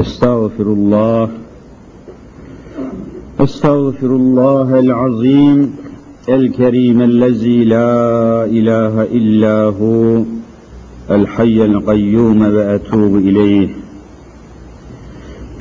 استغفر 0.00 0.62
الله 0.62 1.28
استغفر 3.40 4.06
الله 4.06 4.78
العظيم 4.78 5.74
الكريم 6.28 7.02
الذي 7.02 7.64
لا 7.64 8.44
إله 8.44 9.02
إلا 9.02 9.56
هو 9.80 10.22
الحي 11.10 11.64
القيوم 11.64 12.42
وأتوب 12.42 13.16
إليه. 13.16 13.68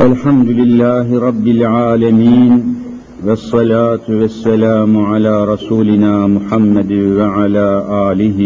الحمد 0.02 0.50
لله 0.50 1.20
رب 1.20 1.48
العالمين 1.48 2.76
والصلاة 3.26 4.06
والسلام 4.10 4.98
على 4.98 5.46
رسولنا 5.46 6.28
محمد 6.28 6.92
وعلى 6.94 7.86
آله 8.12 8.40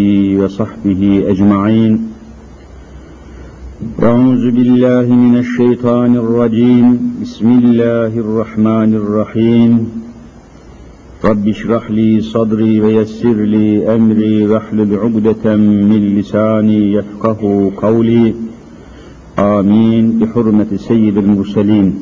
وصحبه 0.43 1.23
أجمعين. 1.27 2.14
أعوذ 3.75 4.51
بالله 4.51 5.15
من 5.15 5.37
الشيطان 5.37 6.15
الرجيم. 6.15 7.15
بسم 7.21 7.51
الله 7.51 8.19
الرحمن 8.19 8.93
الرحيم. 8.93 9.91
رب 11.25 11.47
اشرح 11.47 11.91
لي 11.91 12.21
صدري 12.21 12.81
ويسر 12.81 13.33
لي 13.33 13.95
أمري 13.95 14.47
واحلل 14.47 14.95
عقدة 14.95 15.55
من 15.55 16.19
لساني 16.19 16.93
يفقه 16.93 17.71
قولي. 17.77 18.35
آمين. 19.39 20.19
بحرمة 20.19 20.77
سيد 20.77 21.17
المرسلين. 21.17 21.99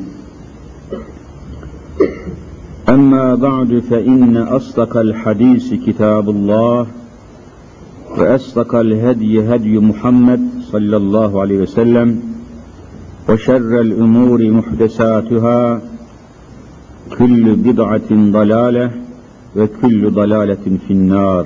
أما 2.88 3.34
بعد 3.34 3.78
فإن 3.78 4.36
أصدق 4.36 4.96
الحديث 4.96 5.74
كتاب 5.74 6.30
الله 6.30 6.86
وأصدق 8.18 8.74
الهدي 8.74 9.54
هدي 9.54 9.78
محمد 9.78 10.53
صلى 10.73 10.97
الله 10.97 11.41
عليه 11.41 11.57
وسلم 11.57 12.21
وشر 13.29 13.81
الأمور 13.81 14.51
محدثاتها 14.51 15.81
كل 17.17 17.55
بدعة 17.55 18.09
ضلالة 18.11 18.91
وكل 19.55 20.11
ضلالة 20.11 20.65
في 20.87 20.91
النار 20.93 21.45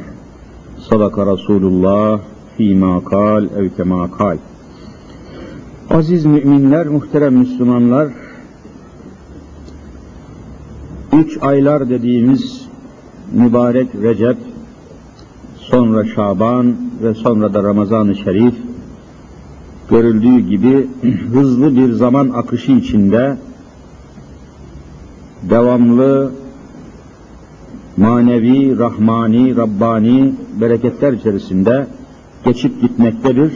صدق 0.78 1.20
رسول 1.20 1.64
الله 1.66 2.20
فيما 2.58 3.00
قال 3.00 3.50
أو 3.58 3.70
كما 3.78 4.06
قال 4.06 4.38
Aziz 5.90 6.26
müminler, 6.26 6.88
muhterem 6.88 7.34
Müslümanlar, 7.34 8.08
üç 11.14 11.38
aylar 11.42 11.90
dediğimiz 11.90 12.68
mübarek 13.34 13.88
Recep, 14.02 14.38
sonra 15.56 16.06
Şaban 16.06 16.76
ve 17.04 17.14
sonra 17.14 17.54
da 17.54 17.64
Ramazan-ı 17.64 18.16
Şerif 18.16 18.56
görüldüğü 19.91 20.39
gibi 20.39 20.87
hızlı 21.33 21.77
bir 21.77 21.93
zaman 21.93 22.31
akışı 22.31 22.73
içinde 22.73 23.37
devamlı 25.43 26.33
manevi, 27.97 28.79
rahmani, 28.79 29.57
rabbani 29.57 30.35
bereketler 30.61 31.13
içerisinde 31.13 31.87
geçip 32.45 32.81
gitmektedir. 32.81 33.53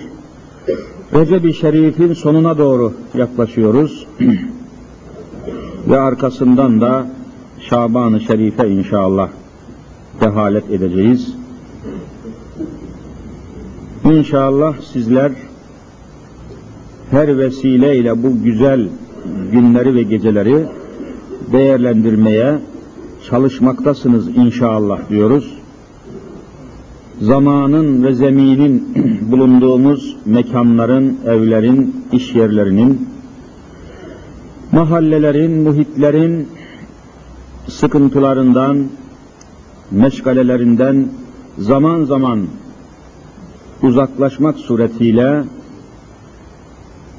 Recep-i 1.15 1.55
Şerif'in 1.55 2.13
sonuna 2.13 2.59
doğru 2.59 2.93
yaklaşıyoruz. 3.15 4.07
Ve 5.89 6.01
arkasından 6.01 6.81
da 6.81 7.07
Şaban-ı 7.61 8.21
Şerif'e 8.21 8.69
inşallah 8.69 9.29
dehalet 10.21 10.71
edeceğiz. 10.71 11.35
İnşallah 14.05 14.75
sizler 14.93 15.33
her 17.13 17.39
vesileyle 17.39 18.23
bu 18.23 18.43
güzel 18.45 18.89
günleri 19.53 19.95
ve 19.95 20.03
geceleri 20.03 20.67
değerlendirmeye 21.53 22.59
çalışmaktasınız 23.31 24.37
inşallah 24.37 25.09
diyoruz. 25.09 25.55
Zamanın 27.21 28.05
ve 28.05 28.15
zeminin 28.15 28.89
bulunduğumuz 29.31 30.17
mekanların, 30.27 31.19
evlerin, 31.27 31.97
iş 32.13 32.35
yerlerinin, 32.35 33.09
mahallelerin, 34.73 35.63
muhitlerin 35.63 36.49
sıkıntılarından, 37.69 38.87
meşgalelerinden 39.91 41.09
zaman 41.59 42.05
zaman 42.05 42.41
uzaklaşmak 43.83 44.59
suretiyle 44.59 45.45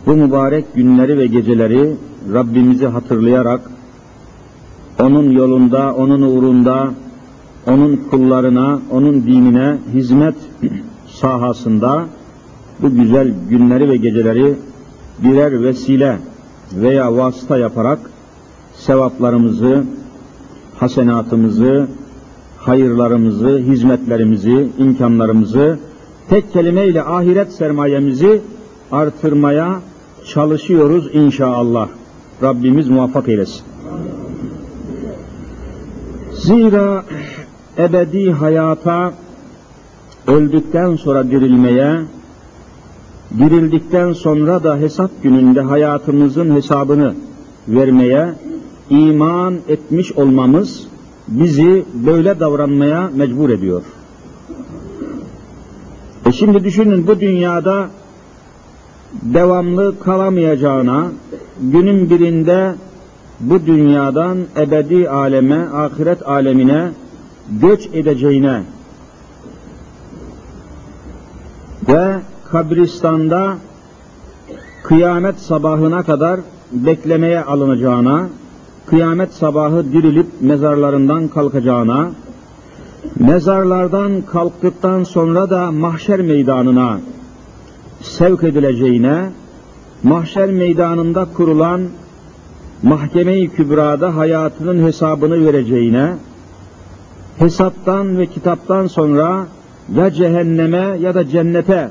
bu 0.06 0.12
mübarek 0.12 0.74
günleri 0.76 1.18
ve 1.18 1.28
geceleri 1.28 1.96
Rabbimizi 2.34 2.88
hatırlayarak 2.88 3.62
onun 5.00 5.32
yolunda, 5.32 5.94
onun 5.96 6.22
uğrunda, 6.22 6.94
onun 7.68 7.96
kullarına, 7.96 8.80
onun 8.92 9.14
dinine 9.14 9.78
hizmet 9.94 10.36
sahasında 11.08 12.06
bu 12.80 12.90
güzel 12.96 13.34
günleri 13.50 13.90
ve 13.90 13.98
geceleri 13.98 14.56
birer 15.24 15.64
vesile 15.64 16.18
veya 16.74 17.18
vasıta 17.18 17.58
yaparak 17.58 18.00
sevaplarımızı, 18.76 19.84
hasenatımızı, 20.80 21.88
hayırlarımızı, 22.58 23.58
hizmetlerimizi, 23.58 24.70
imkanlarımızı 24.78 25.80
tek 26.30 26.54
kelimeyle 26.54 27.04
ahiret 27.04 27.52
sermayemizi 27.52 28.42
artırmaya 28.92 29.82
çalışıyoruz 30.26 31.16
inşallah. 31.16 31.88
Rabbimiz 32.44 32.90
muvaffak 32.90 33.30
eylesin. 33.30 33.62
Zira 36.32 37.04
ebedi 37.78 38.32
hayata 38.32 39.14
öldükten 40.28 40.96
sonra 40.96 41.32
dirilmeye, 41.32 42.00
dirildikten 43.38 44.14
sonra 44.14 44.64
da 44.64 44.78
hesap 44.78 45.24
gününde 45.24 45.62
hayatımızın 45.62 46.56
hesabını 46.56 47.16
vermeye 47.68 48.34
iman 48.90 49.56
etmiş 49.68 50.12
olmamız 50.12 50.88
bizi 51.28 51.86
böyle 51.94 52.40
davranmaya 52.40 53.10
mecbur 53.16 53.50
ediyor. 53.50 53.82
E 56.26 56.32
şimdi 56.32 56.64
düşünün 56.64 57.08
bu 57.08 57.20
dünyada 57.20 57.90
devamlı 59.22 60.00
kalamayacağına, 60.00 61.08
günün 61.62 62.10
birinde 62.10 62.76
bu 63.40 63.66
dünyadan 63.66 64.38
ebedi 64.58 65.10
aleme, 65.10 65.68
ahiret 65.74 66.28
alemine 66.28 66.92
göç 67.62 67.88
edeceğine 67.94 68.64
ve 71.90 72.16
kabristanda 72.52 73.58
kıyamet 74.84 75.40
sabahına 75.40 76.04
kadar 76.04 76.40
beklemeye 76.72 77.44
alınacağına, 77.44 78.28
kıyamet 78.86 79.34
sabahı 79.34 79.92
dirilip 79.92 80.28
mezarlarından 80.42 81.28
kalkacağına, 81.28 82.12
mezarlardan 83.20 84.22
kalktıktan 84.22 85.04
sonra 85.04 85.50
da 85.50 85.72
mahşer 85.72 86.22
meydanına 86.22 87.00
sevk 88.04 88.44
edileceğine, 88.44 89.30
mahşer 90.04 90.52
meydanında 90.52 91.28
kurulan 91.38 91.82
mahkeme-i 92.84 93.50
kübrada 93.50 94.16
hayatının 94.16 94.86
hesabını 94.86 95.46
vereceğine, 95.46 96.14
hesaptan 97.38 98.18
ve 98.18 98.26
kitaptan 98.26 98.88
sonra 98.88 99.48
ya 99.96 100.12
cehenneme 100.12 100.98
ya 101.00 101.14
da 101.14 101.28
cennete 101.28 101.90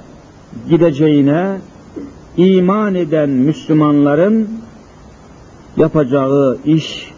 gideceğine 0.69 1.59
iman 2.37 2.95
eden 2.95 3.31
Müslümanların 3.31 4.49
yapacağı 5.77 6.59
iş, 6.65 7.13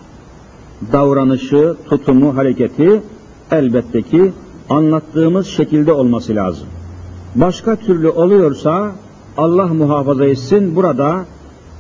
davranışı, 0.93 1.75
tutumu, 1.89 2.37
hareketi 2.37 3.03
elbette 3.51 4.03
ki 4.03 4.33
anlattığımız 4.71 5.47
şekilde 5.47 5.93
olması 5.93 6.35
lazım. 6.35 6.67
Başka 7.35 7.77
türlü 7.77 8.09
oluyorsa 8.09 8.93
Allah 9.37 9.67
muhafaza 9.67 10.25
etsin 10.25 10.77
burada 10.77 11.25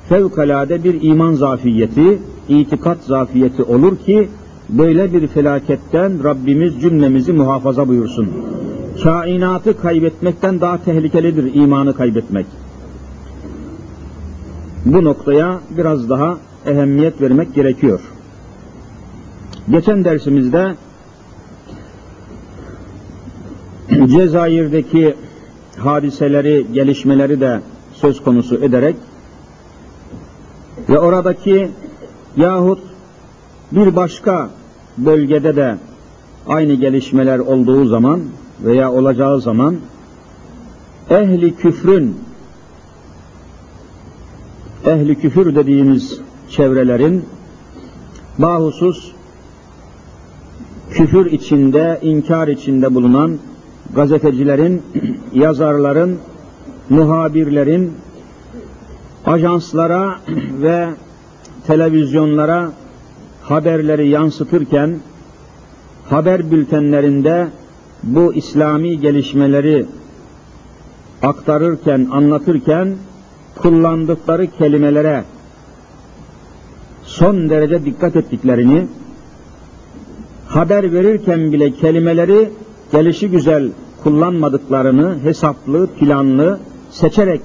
fevkalade 0.08 0.84
bir 0.84 1.02
iman 1.02 1.34
zafiyeti, 1.34 2.18
itikat 2.48 2.98
zafiyeti 3.04 3.62
olur 3.62 3.96
ki 3.96 4.28
böyle 4.68 5.12
bir 5.12 5.26
felaketten 5.26 6.24
Rabbimiz 6.24 6.80
cümlemizi 6.80 7.32
muhafaza 7.32 7.88
buyursun. 7.88 8.28
Kainatı 9.02 9.80
kaybetmekten 9.80 10.60
daha 10.60 10.84
tehlikelidir 10.84 11.54
imanı 11.54 11.94
kaybetmek. 11.94 12.46
Bu 14.84 15.04
noktaya 15.04 15.60
biraz 15.70 16.10
daha 16.10 16.38
ehemmiyet 16.66 17.20
vermek 17.20 17.54
gerekiyor. 17.54 18.00
Geçen 19.70 20.04
dersimizde 20.04 20.74
Cezayir'deki 24.06 25.14
hadiseleri, 25.78 26.66
gelişmeleri 26.72 27.40
de 27.40 27.60
söz 27.92 28.22
konusu 28.22 28.54
ederek 28.56 28.96
ve 30.88 30.98
oradaki 30.98 31.70
yahut 32.36 32.78
bir 33.72 33.96
başka 33.96 34.50
bölgede 34.98 35.56
de 35.56 35.76
aynı 36.48 36.72
gelişmeler 36.74 37.38
olduğu 37.38 37.84
zaman 37.84 38.20
veya 38.64 38.92
olacağı 38.92 39.40
zaman 39.40 39.76
ehli 41.10 41.56
küfrün 41.56 42.16
ehli 44.86 45.14
küfür 45.18 45.54
dediğimiz 45.54 46.20
çevrelerin 46.50 47.24
bahusus 48.38 49.12
küfür 50.90 51.26
içinde, 51.26 51.98
inkar 52.02 52.48
içinde 52.48 52.94
bulunan 52.94 53.38
gazetecilerin, 53.94 54.82
yazarların, 55.32 56.18
muhabirlerin 56.88 57.92
ajanslara 59.26 60.18
ve 60.62 60.88
televizyonlara 61.66 62.72
haberleri 63.42 64.08
yansıtırken 64.08 64.98
haber 66.04 66.50
bültenlerinde 66.50 67.48
bu 68.02 68.34
İslami 68.34 69.00
gelişmeleri 69.00 69.86
aktarırken, 71.22 72.08
anlatırken 72.12 72.96
kullandıkları 73.56 74.46
kelimelere 74.46 75.24
son 77.02 77.50
derece 77.50 77.84
dikkat 77.84 78.16
ettiklerini, 78.16 78.86
haber 80.46 80.92
verirken 80.92 81.52
bile 81.52 81.70
kelimeleri 81.70 82.50
gelişi 82.92 83.30
güzel 83.30 83.70
kullanmadıklarını, 84.04 85.18
hesaplı, 85.22 85.86
planlı, 85.86 86.58
seçerek 86.90 87.40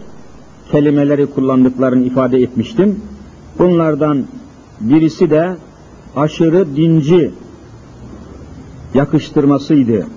kelimeleri 0.71 1.25
kullandıklarını 1.25 2.05
ifade 2.05 2.37
etmiştim. 2.37 2.99
Bunlardan 3.59 4.25
birisi 4.81 5.29
de 5.29 5.55
aşırı 6.15 6.75
dinci 6.75 7.31
yakıştırmasıydı. 8.93 10.07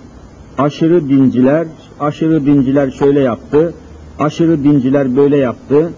Aşırı 0.58 1.08
dinciler, 1.08 1.66
aşırı 2.00 2.46
dinciler 2.46 2.90
şöyle 2.90 3.20
yaptı, 3.20 3.74
aşırı 4.18 4.64
dinciler 4.64 5.16
böyle 5.16 5.36
yaptı, 5.36 5.92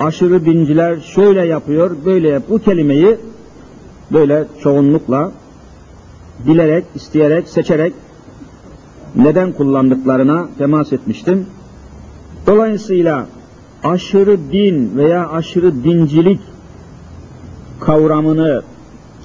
aşırı 0.00 0.44
dinciler 0.44 1.00
şöyle 1.00 1.46
yapıyor, 1.46 1.96
böyle 2.04 2.28
yap. 2.28 2.42
Bu 2.48 2.58
kelimeyi 2.58 3.16
böyle 4.12 4.44
çoğunlukla 4.62 5.32
bilerek, 6.46 6.84
isteyerek, 6.94 7.48
seçerek 7.48 7.92
neden 9.16 9.52
kullandıklarına 9.52 10.48
temas 10.58 10.92
etmiştim. 10.92 11.46
Dolayısıyla 12.46 13.26
aşırı 13.84 14.38
din 14.52 14.96
veya 14.96 15.28
aşırı 15.30 15.84
dincilik 15.84 16.40
kavramını, 17.80 18.62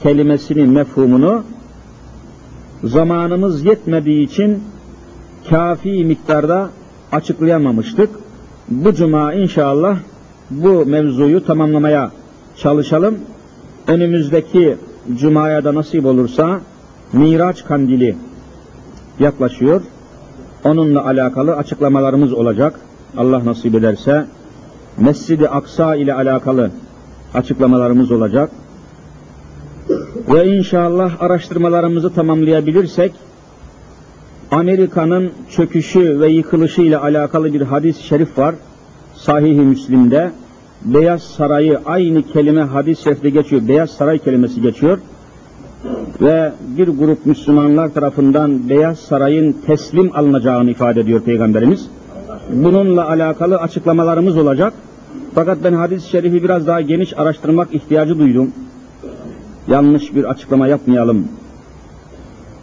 kelimesini, 0.03 0.63
mefhumunu 0.67 1.43
zamanımız 2.83 3.65
yetmediği 3.65 4.25
için 4.25 4.63
kafi 5.49 6.05
miktarda 6.05 6.69
açıklayamamıştık. 7.11 8.09
Bu 8.69 8.93
cuma 8.93 9.33
inşallah 9.33 9.97
bu 10.49 10.85
mevzuyu 10.85 11.45
tamamlamaya 11.45 12.11
çalışalım. 12.57 13.17
Önümüzdeki 13.87 14.77
cumaya 15.15 15.63
da 15.63 15.75
nasip 15.75 16.05
olursa 16.05 16.61
Miraç 17.13 17.65
kandili 17.65 18.15
yaklaşıyor. 19.19 19.81
Onunla 20.63 21.05
alakalı 21.05 21.55
açıklamalarımız 21.55 22.33
olacak. 22.33 22.79
Allah 23.17 23.45
nasip 23.45 23.75
ederse 23.75 24.25
Mescid-i 24.97 25.47
Aksa 25.47 25.95
ile 25.95 26.13
alakalı 26.13 26.71
açıklamalarımız 27.33 28.11
olacak. 28.11 28.51
Ve 30.33 30.57
inşallah 30.57 31.21
araştırmalarımızı 31.21 32.13
tamamlayabilirsek 32.13 33.13
Amerika'nın 34.51 35.31
çöküşü 35.49 36.19
ve 36.19 36.27
yıkılışı 36.27 36.81
ile 36.81 36.97
alakalı 36.97 37.53
bir 37.53 37.61
hadis-i 37.61 38.03
şerif 38.03 38.37
var. 38.37 38.55
Sahih-i 39.15 39.61
Müslim'de 39.61 40.31
Beyaz 40.85 41.23
Sarayı 41.23 41.79
aynı 41.85 42.23
kelime 42.23 42.61
hadis-i 42.61 43.03
şerifte 43.03 43.29
geçiyor. 43.29 43.67
Beyaz 43.67 43.91
Saray 43.91 44.19
kelimesi 44.19 44.61
geçiyor. 44.61 44.99
Ve 46.21 46.51
bir 46.77 46.87
grup 46.87 47.25
Müslümanlar 47.25 47.93
tarafından 47.93 48.69
Beyaz 48.69 48.99
Saray'ın 48.99 49.55
teslim 49.65 50.15
alınacağını 50.15 50.71
ifade 50.71 50.99
ediyor 50.99 51.21
Peygamberimiz. 51.21 51.89
Bununla 52.53 53.09
alakalı 53.09 53.57
açıklamalarımız 53.57 54.37
olacak. 54.37 54.73
Fakat 55.35 55.57
ben 55.63 55.73
hadis-i 55.73 56.09
şerifi 56.09 56.43
biraz 56.43 56.67
daha 56.67 56.81
geniş 56.81 57.19
araştırmak 57.19 57.73
ihtiyacı 57.73 58.19
duydum. 58.19 58.51
Yanlış 59.67 60.15
bir 60.15 60.23
açıklama 60.23 60.67
yapmayalım, 60.67 61.27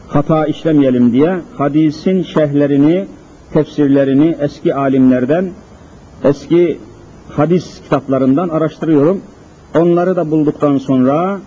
hata 0.08 0.46
işlemeyelim 0.46 1.12
diye 1.12 1.40
hadisin 1.56 2.22
şehirlerini, 2.22 3.06
tefsirlerini 3.52 4.36
eski 4.40 4.74
alimlerden, 4.74 5.50
eski 6.24 6.78
hadis 7.28 7.82
kitaplarından 7.82 8.48
araştırıyorum. 8.48 9.20
Onları 9.76 10.16
da 10.16 10.30
bulduktan 10.30 10.78
sonra 10.78 11.40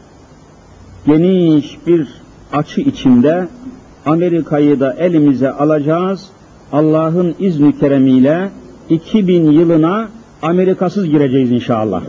geniş 1.06 1.78
bir 1.88 2.08
açı 2.54 2.82
içinde 2.82 3.48
Amerika'yı 4.06 4.80
da 4.80 4.94
elimize 4.94 5.52
alacağız. 5.52 6.30
Allah'ın 6.72 7.36
izni 7.40 7.80
keremiyle 7.80 8.50
2000 8.90 9.52
yılına 9.52 10.10
Amerikasız 10.42 11.06
gireceğiz 11.06 11.52
inşallah. 11.52 12.02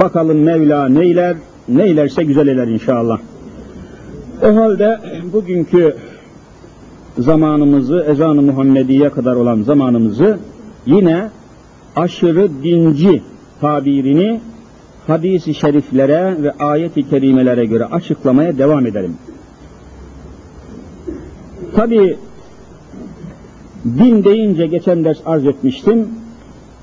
Bakalım 0.00 0.42
Mevla 0.42 0.88
neyler, 0.88 1.36
neylerse 1.68 2.24
güzel 2.24 2.46
eder 2.46 2.66
inşallah. 2.66 3.18
O 4.42 4.56
halde 4.56 5.00
bugünkü 5.32 5.96
zamanımızı, 7.18 8.06
ezan-ı 8.08 8.42
Muhammediye 8.42 9.10
kadar 9.10 9.36
olan 9.36 9.62
zamanımızı 9.62 10.38
yine 10.86 11.28
aşırı 11.96 12.48
dinci 12.62 13.22
tabirini 13.60 14.40
hadis-i 15.06 15.54
şeriflere 15.54 16.42
ve 16.42 16.52
ayet-i 16.52 17.08
kerimelere 17.10 17.64
göre 17.64 17.84
açıklamaya 17.84 18.58
devam 18.58 18.86
edelim. 18.86 19.16
Tabi 21.74 22.16
din 23.84 24.24
deyince 24.24 24.66
geçen 24.66 25.04
ders 25.04 25.18
arz 25.26 25.46
etmiştim. 25.46 26.08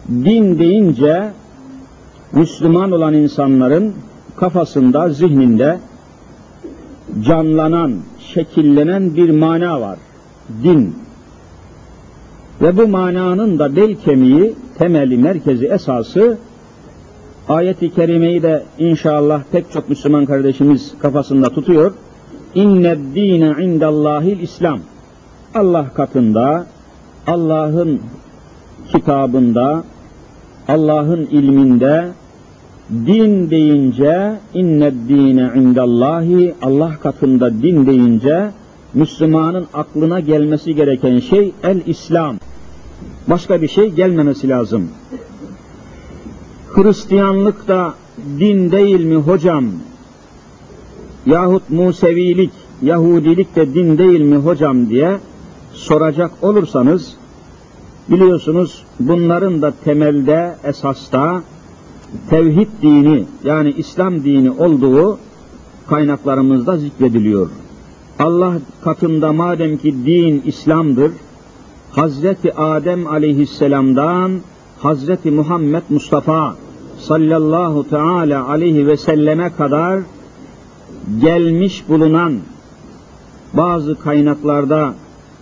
Din 0.10 0.60
deyince 0.60 1.30
Müslüman 2.34 2.92
olan 2.92 3.14
insanların 3.14 3.94
kafasında, 4.36 5.10
zihninde 5.10 5.80
canlanan, 7.22 7.96
şekillenen 8.20 9.16
bir 9.16 9.30
mana 9.30 9.82
var. 9.82 10.00
Din. 10.64 10.96
Ve 12.62 12.78
bu 12.78 12.88
mananın 12.88 13.60
da 13.60 13.76
bel 13.76 13.96
kemiği, 13.96 14.56
temeli, 14.78 15.18
merkezi, 15.18 15.66
esası 15.66 16.38
ayet-i 17.50 17.94
kerimeyi 17.94 18.44
de 18.44 18.64
inşallah 18.78 19.42
pek 19.52 19.72
çok 19.72 19.90
Müslüman 19.90 20.26
kardeşimiz 20.26 20.94
kafasında 21.00 21.50
tutuyor. 21.50 21.94
İnne 22.56 22.98
dine 23.16 23.64
indallahil 23.64 24.40
İslam. 24.40 24.80
Allah 25.56 25.90
katında, 25.94 26.66
Allah'ın 27.28 28.02
kitabında, 28.94 29.84
Allah'ın 30.68 31.26
ilminde, 31.26 32.12
din 32.92 33.50
deyince 33.50 34.34
inne 34.54 34.92
dine 35.10 35.52
indallahi 35.56 36.56
Allah 36.62 36.92
katında 37.02 37.54
din 37.54 37.86
deyince 37.86 38.52
Müslümanın 38.94 39.66
aklına 39.74 40.20
gelmesi 40.20 40.76
gereken 40.76 41.20
şey 41.20 41.54
el 41.64 41.82
İslam. 41.86 42.36
Başka 43.28 43.62
bir 43.62 43.68
şey 43.68 43.90
gelmemesi 43.90 44.50
lazım. 44.50 44.90
Hristiyanlık 46.74 47.68
da 47.68 47.94
din 48.40 48.72
değil 48.72 49.04
mi 49.04 49.16
hocam? 49.16 49.66
Yahut 51.26 51.70
Musevilik, 51.70 52.52
Yahudilik 52.82 53.56
de 53.56 53.74
din 53.74 53.98
değil 53.98 54.22
mi 54.22 54.36
hocam 54.36 54.90
diye 54.90 55.18
soracak 55.74 56.32
olursanız 56.42 57.14
biliyorsunuz 58.10 58.84
bunların 59.00 59.62
da 59.62 59.74
temelde, 59.84 60.56
esasta 60.64 61.44
tevhid 62.30 62.68
dini 62.82 63.26
yani 63.44 63.72
İslam 63.72 64.24
dini 64.24 64.52
olduğu 64.52 65.20
kaynaklarımızda 65.88 66.78
zikrediliyor. 66.78 67.50
Allah 68.20 68.54
katında 68.84 69.34
madem 69.34 69.78
ki 69.78 69.96
din 70.06 70.42
İslam'dır, 70.46 71.12
Hazreti 71.92 72.54
Adem 72.54 73.08
aleyhisselamdan 73.08 74.32
Hazreti 74.82 75.32
Muhammed 75.32 75.84
Mustafa 75.90 76.56
sallallahu 76.98 77.90
teala 77.90 78.48
aleyhi 78.48 78.88
ve 78.88 78.98
selleme 78.98 79.50
kadar 79.58 80.00
gelmiş 81.22 81.84
bulunan 81.90 82.34
bazı 83.54 83.96
kaynaklarda 83.96 84.94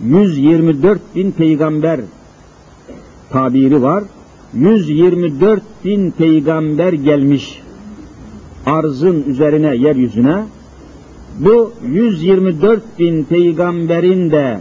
124 0.04 1.00
bin 1.14 1.30
peygamber 1.30 2.00
tabiri 3.30 3.82
var. 3.82 4.04
124 4.54 5.62
bin 5.84 6.10
peygamber 6.10 6.92
gelmiş 6.92 7.62
arzın 8.66 9.22
üzerine, 9.22 9.76
yeryüzüne. 9.76 10.44
Bu 11.40 11.72
124 11.86 12.82
bin 12.98 13.24
peygamberin 13.24 14.30
de 14.30 14.60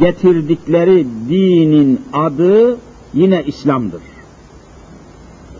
getirdikleri 0.00 1.06
dinin 1.28 2.00
adı 2.12 2.78
yine 3.14 3.44
İslam'dır. 3.46 4.02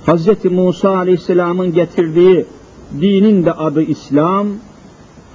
Hz. 0.06 0.44
Musa 0.44 0.96
aleyhisselamın 0.96 1.72
getirdiği 1.72 2.46
dinin 3.00 3.44
de 3.44 3.52
adı 3.52 3.82
İslam, 3.82 4.46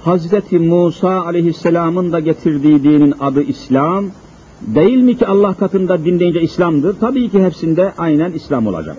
Hz. 0.04 0.52
Musa 0.52 1.24
aleyhisselamın 1.24 2.12
da 2.12 2.20
getirdiği 2.20 2.82
dinin 2.82 3.14
adı 3.20 3.42
İslam, 3.42 4.04
değil 4.60 4.98
mi 4.98 5.18
ki 5.18 5.26
Allah 5.26 5.54
katında 5.54 6.04
din 6.04 6.20
deyince 6.20 6.40
İslam'dır? 6.40 6.96
Tabii 7.00 7.30
ki 7.30 7.44
hepsinde 7.44 7.92
aynen 7.98 8.32
İslam 8.32 8.66
olacak. 8.66 8.96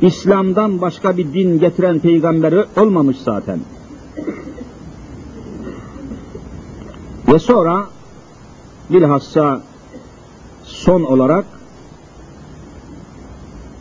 İslam'dan 0.00 0.80
başka 0.80 1.16
bir 1.16 1.32
din 1.32 1.58
getiren 1.58 1.98
peygamberi 1.98 2.64
olmamış 2.76 3.16
zaten. 3.24 3.60
Ve 7.32 7.38
sonra 7.38 7.86
bilhassa 8.90 9.62
son 10.64 11.02
olarak 11.02 11.44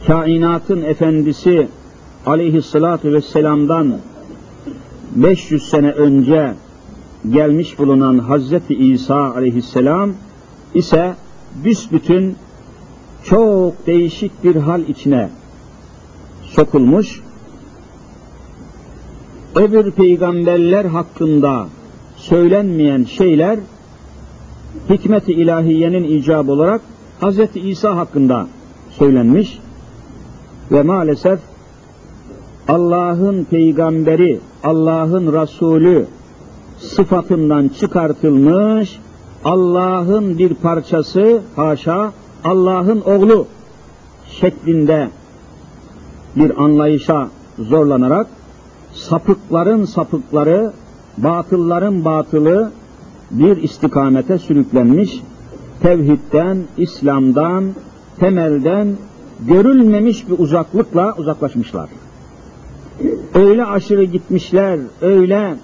kainatın 0.08 0.82
efendisi 0.82 1.68
aleyhissalatu 2.26 3.14
vesselam'dan 3.14 3.98
500 5.16 5.70
sene 5.70 5.92
önce 5.92 6.54
gelmiş 7.30 7.80
bulunan 7.80 8.20
Hazreti 8.20 8.76
İsa 8.76 9.16
aleyhisselam 9.16 10.14
ise 10.74 11.16
büsbütün 11.66 12.36
çok 13.24 13.88
değişik 13.88 14.44
bir 14.44 14.56
hal 14.56 14.82
içine 14.82 15.30
sokulmuş. 16.44 17.22
Öbür 19.56 19.92
peygamberler 19.92 20.86
hakkında 20.86 21.68
söylenmeyen 22.16 23.04
şeyler 23.04 23.60
hikmet-i 24.90 25.34
ilahiyenin 25.34 26.04
icabı 26.04 26.52
olarak 26.52 26.82
Hz. 27.22 27.40
İsa 27.56 27.98
hakkında 27.98 28.48
söylenmiş 28.90 29.60
ve 30.74 30.82
maalesef 30.82 31.40
Allah'ın 32.68 33.44
peygamberi, 33.44 34.40
Allah'ın 34.64 35.34
Resulü 35.42 36.06
sıfatından 36.78 37.68
çıkartılmış, 37.68 39.00
Allah'ın 39.46 40.38
bir 40.38 40.54
parçası, 40.54 41.42
haşa, 41.56 42.12
Allah'ın 42.44 43.02
oğlu 43.02 43.48
şeklinde 44.40 45.10
bir 46.36 46.64
anlayışa 46.64 47.28
zorlanarak 47.60 48.28
sapıkların 48.94 49.86
sapıkları, 49.86 50.72
batılların 51.18 52.06
batılı 52.06 52.72
bir 53.32 53.58
istikamete 53.58 54.38
sürüklenmiş, 54.38 55.22
tevhidden, 55.82 56.58
İslam'dan, 56.78 57.64
temelden 58.20 58.88
görülmemiş 59.48 60.30
bir 60.30 60.40
uzaklıkla 60.40 61.16
uzaklaşmışlar. 61.18 61.90
Öyle 63.34 63.66
aşırı 63.66 64.04
gitmişler, 64.04 64.80
öyle 65.02 65.56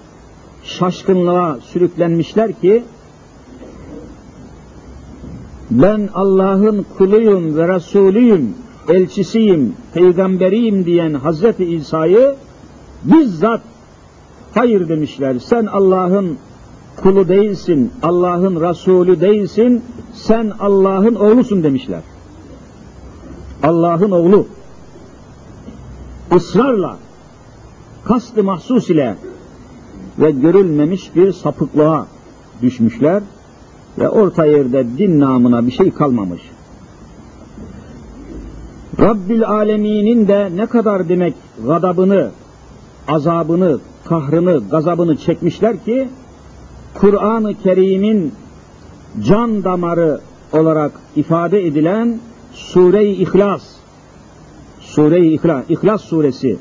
şaşkınlığa 0.64 1.58
sürüklenmişler 1.60 2.52
ki 2.52 2.82
ben 5.70 6.08
Allah'ın 6.14 6.86
kuluyum 6.98 7.56
ve 7.56 7.74
Resulüyüm, 7.74 8.54
elçisiyim, 8.88 9.74
peygamberiyim 9.94 10.84
diyen 10.84 11.14
Hazreti 11.14 11.64
İsa'yı 11.64 12.34
bizzat 13.04 13.60
hayır 14.54 14.88
demişler. 14.88 15.38
Sen 15.38 15.66
Allah'ın 15.66 16.38
kulu 16.96 17.28
değilsin, 17.28 17.90
Allah'ın 18.02 18.60
Resulü 18.60 19.20
değilsin, 19.20 19.82
sen 20.12 20.52
Allah'ın 20.60 21.14
oğlusun 21.14 21.62
demişler. 21.62 22.00
Allah'ın 23.62 24.10
oğlu 24.10 24.46
ısrarla, 26.34 26.96
kastı 28.04 28.44
mahsus 28.44 28.90
ile 28.90 29.16
ve 30.18 30.30
görülmemiş 30.30 31.16
bir 31.16 31.32
sapıklığa 31.32 32.06
düşmüşler 32.62 33.22
ve 33.98 34.08
orta 34.08 34.46
yerde 34.46 34.86
din 34.98 35.20
namına 35.20 35.66
bir 35.66 35.72
şey 35.72 35.90
kalmamış. 35.90 36.42
Rabbil 39.00 39.48
Alemin'in 39.48 40.28
de 40.28 40.50
ne 40.56 40.66
kadar 40.66 41.08
demek 41.08 41.34
gadabını, 41.66 42.30
azabını, 43.08 43.80
kahrını, 44.04 44.68
gazabını 44.70 45.16
çekmişler 45.16 45.84
ki 45.84 46.08
Kur'an-ı 46.94 47.54
Kerim'in 47.54 48.32
can 49.22 49.64
damarı 49.64 50.20
olarak 50.52 50.92
ifade 51.16 51.66
edilen 51.66 52.20
Sure-i 52.52 53.12
İhlas. 53.12 53.62
Sure-i 54.80 55.34
İhlas, 55.34 55.64
İhlas 55.68 56.02
suresi. 56.02 56.58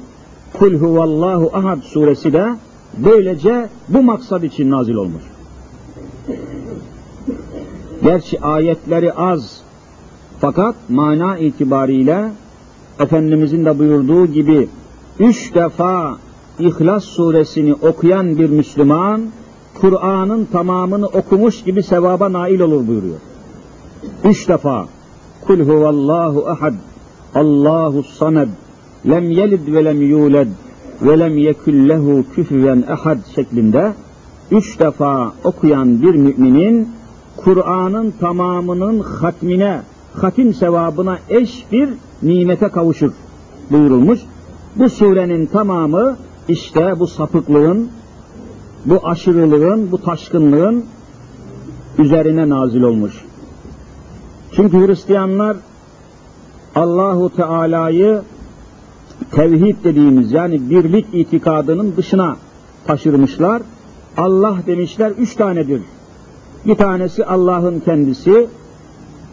Kul 0.54 0.74
huvallahu 0.74 1.50
ahad 1.54 1.82
suresi 1.82 2.34
de 2.34 2.56
böylece 2.98 3.70
bu 3.90 4.04
maksat 4.04 4.44
için 4.44 4.72
nazil 4.72 4.96
olmuş. 4.96 5.24
Gerçi 8.04 8.42
ayetleri 8.42 9.14
az. 9.14 9.62
Fakat 10.40 10.76
mana 10.90 11.38
itibariyle 11.38 12.32
Efendimizin 13.00 13.66
de 13.66 13.80
buyurduğu 13.80 14.26
gibi 14.26 14.70
üç 15.20 15.56
defa 15.56 16.18
İhlas 16.60 17.04
suresini 17.04 17.74
okuyan 17.74 18.38
bir 18.38 18.50
Müslüman 18.50 19.22
Kur'an'ın 19.82 20.46
tamamını 20.46 21.08
okumuş 21.08 21.64
gibi 21.64 21.84
sevaba 21.84 22.34
nail 22.34 22.60
olur 22.60 22.88
buyuruyor. 22.88 23.18
Üç 24.24 24.50
defa 24.50 24.88
Kul 25.50 25.66
huvallahu 25.66 26.48
ahad 26.48 26.74
Allahu 27.36 28.04
samed 28.04 28.50
lem 29.10 29.32
yelid 29.32 29.74
ve 29.74 29.86
lem 29.86 30.02
yuled 30.02 30.48
ve 31.02 31.20
lem 31.20 31.38
yekullehu 31.38 32.24
küfüven 32.36 32.84
ahad 32.90 33.18
şeklinde 33.36 33.94
üç 34.52 34.80
defa 34.80 35.34
okuyan 35.44 36.02
bir 36.02 36.16
müminin 36.16 36.90
Kur'an'ın 37.38 38.14
tamamının 38.20 39.00
hatmine, 39.00 39.82
hatim 40.14 40.54
sevabına 40.54 41.18
eş 41.30 41.66
bir 41.72 41.90
nimete 42.24 42.68
kavuşur 42.68 43.12
buyurulmuş. 43.72 44.20
Bu 44.76 44.90
surenin 44.90 45.46
tamamı 45.46 46.18
işte 46.48 47.00
bu 47.00 47.08
sapıklığın, 47.08 47.90
bu 48.86 49.00
aşırılığın, 49.04 49.92
bu 49.92 49.98
taşkınlığın 49.98 50.86
üzerine 51.98 52.50
nazil 52.50 52.82
olmuş. 52.82 53.29
Çünkü 54.56 54.88
Hristiyanlar 54.88 55.58
Allahu 56.76 57.36
Teala'yı 57.36 58.22
tevhid 59.32 59.76
dediğimiz 59.84 60.32
yani 60.32 60.70
birlik 60.70 61.06
itikadının 61.14 61.94
dışına 61.98 62.36
taşırmışlar. 62.88 63.62
Allah 64.18 64.58
demişler 64.68 65.12
üç 65.12 65.36
tanedir. 65.36 65.82
Bir 66.66 66.76
tanesi 66.76 67.26
Allah'ın 67.26 67.80
kendisi, 67.80 68.48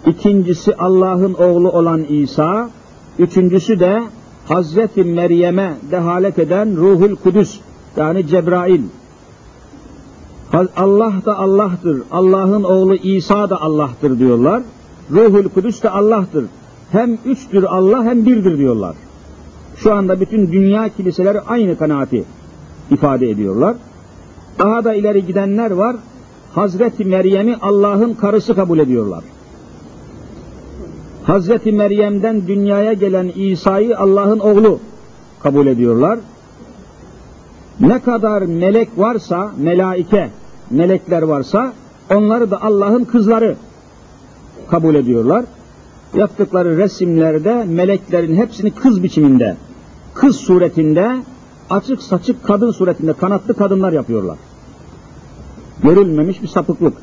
ikincisi 0.06 0.76
Allah'ın 0.76 1.35
oğlu 1.35 1.70
olan 1.70 2.04
İsa, 2.08 2.70
üçüncüsü 3.18 3.80
de 3.80 4.02
Hazreti 4.49 5.04
Meryem'e 5.04 5.75
dehalet 5.90 6.38
eden 6.38 6.76
Ruhul 6.76 7.16
Kudüs 7.16 7.61
yani 7.96 8.26
Cebrail. 8.26 8.82
Allah 10.76 11.12
da 11.26 11.38
Allah'tır, 11.38 12.02
Allah'ın 12.11 12.62
oğlu 12.62 12.94
İsa 12.94 13.50
da 13.50 13.62
Allah'tır 13.62 14.18
diyorlar. 14.18 14.62
Ruhul 15.10 15.48
Kudüs 15.48 15.82
de 15.82 15.90
Allah'tır. 15.90 16.44
Hem 16.92 17.18
üçtür 17.25 17.62
Allah 17.62 18.04
hem 18.04 18.26
birdir 18.26 18.58
diyorlar. 18.58 18.96
Şu 19.76 19.94
anda 19.94 20.20
bütün 20.20 20.52
dünya 20.52 20.88
kiliseleri 20.88 21.40
aynı 21.40 21.78
kanaati 21.78 22.25
ifade 22.90 23.30
ediyorlar. 23.30 23.76
Daha 24.58 24.84
da 24.84 24.94
ileri 24.94 25.26
gidenler 25.26 25.70
var. 25.70 25.96
Hazreti 26.54 27.04
Meryem'i 27.04 27.56
Allah'ın 27.56 28.14
karısı 28.14 28.54
kabul 28.54 28.78
ediyorlar. 28.78 29.25
Hazreti 31.25 31.72
Meryem'den 31.72 32.46
dünyaya 32.46 32.92
gelen 32.92 33.32
İsa'yı 33.36 33.98
Allah'ın 33.98 34.38
oğlu 34.38 34.78
kabul 35.42 35.66
ediyorlar. 35.66 36.18
Ne 37.80 38.02
kadar 38.02 38.42
melek 38.42 38.88
varsa, 38.96 39.50
melaike, 39.58 40.30
melekler 40.70 41.22
varsa 41.22 41.72
onları 42.14 42.50
da 42.50 42.62
Allah'ın 42.62 43.04
kızları 43.04 43.56
kabul 44.70 44.94
ediyorlar. 44.94 45.44
Yaptıkları 46.14 46.76
resimlerde 46.76 47.64
meleklerin 47.64 48.36
hepsini 48.36 48.70
kız 48.70 49.02
biçiminde, 49.02 49.56
kız 50.14 50.36
suretinde, 50.36 51.16
açık 51.70 52.02
saçık 52.02 52.44
kadın 52.44 52.70
suretinde 52.70 53.12
kanatlı 53.12 53.54
kadınlar 53.54 53.92
yapıyorlar. 53.92 54.38
Görülmemiş 55.82 56.42
bir 56.42 56.48
sapıklık. 56.48 56.94